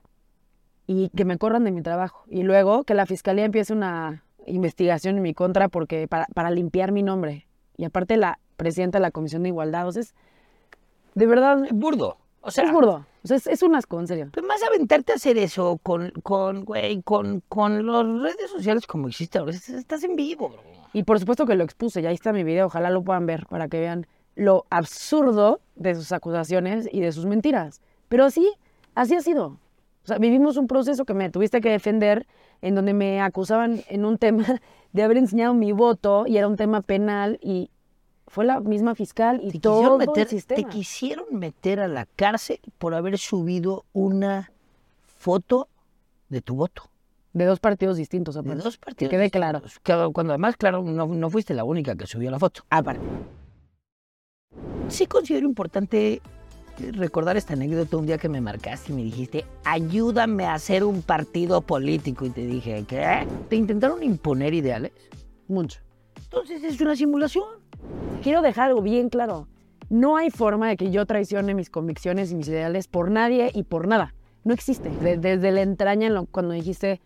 [0.85, 2.23] y que me corran de mi trabajo.
[2.27, 6.91] Y luego que la fiscalía empiece una investigación en mi contra porque para, para limpiar
[6.91, 7.47] mi nombre.
[7.77, 10.13] Y aparte la presidenta de la Comisión de Igualdad, o sea, es,
[11.15, 12.17] de verdad, Es burdo.
[12.41, 13.05] O sea, es burdo.
[13.23, 14.29] O sea, es, es un asco, en serio.
[14.31, 19.07] Pues más aventarte a hacer eso con, con, güey, con, con las redes sociales como
[19.07, 19.51] existe ahora.
[19.51, 20.84] es- Estás en vivo, bro.
[20.95, 23.47] Y por supuesto que lo expuse, y ahí está mi video, ojalá lo puedan ver
[23.47, 27.81] para que vean lo absurdo de sus acusaciones y de sus mentiras.
[28.07, 28.49] Pero así,
[28.95, 29.47] así ha sido.
[29.47, 32.25] O sea, vivimos un proceso que me tuviste que defender,
[32.61, 34.45] en donde me acusaban en un tema
[34.93, 37.71] de haber enseñado mi voto y era un tema penal y
[38.27, 40.69] fue la misma fiscal y Te todo quisieron, el meter, te sistema.
[40.69, 44.49] quisieron meter a la cárcel por haber subido una
[45.03, 45.67] foto
[46.29, 46.83] de tu voto.
[47.35, 48.63] De dos partidos distintos, De aparte.
[48.63, 49.11] dos partidos.
[49.11, 49.61] quede claro.
[50.13, 52.61] Cuando además, claro, no, no fuiste la única que subió la foto.
[52.69, 53.01] Aparte.
[54.87, 56.21] Sí considero importante
[56.93, 61.01] recordar esta anécdota un día que me marcaste y me dijiste, ayúdame a hacer un
[61.01, 62.25] partido político.
[62.25, 63.27] Y te dije, ¿qué?
[63.49, 64.93] ¿Te intentaron imponer ideales?
[65.49, 65.81] Mucho.
[66.23, 67.45] Entonces es una simulación.
[68.23, 69.47] Quiero dejar algo bien claro.
[69.89, 73.63] no hay forma de que yo traicione mis convicciones y mis ideales por nadie y
[73.63, 74.15] por nada.
[74.45, 74.89] No existe.
[75.17, 77.01] desde la entraña, cuando dijiste,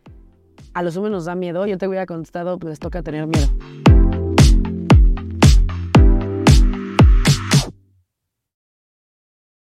[0.74, 3.89] a los hombres nos da miedo, yo te hubiera contestado, pues les toca tener miedo.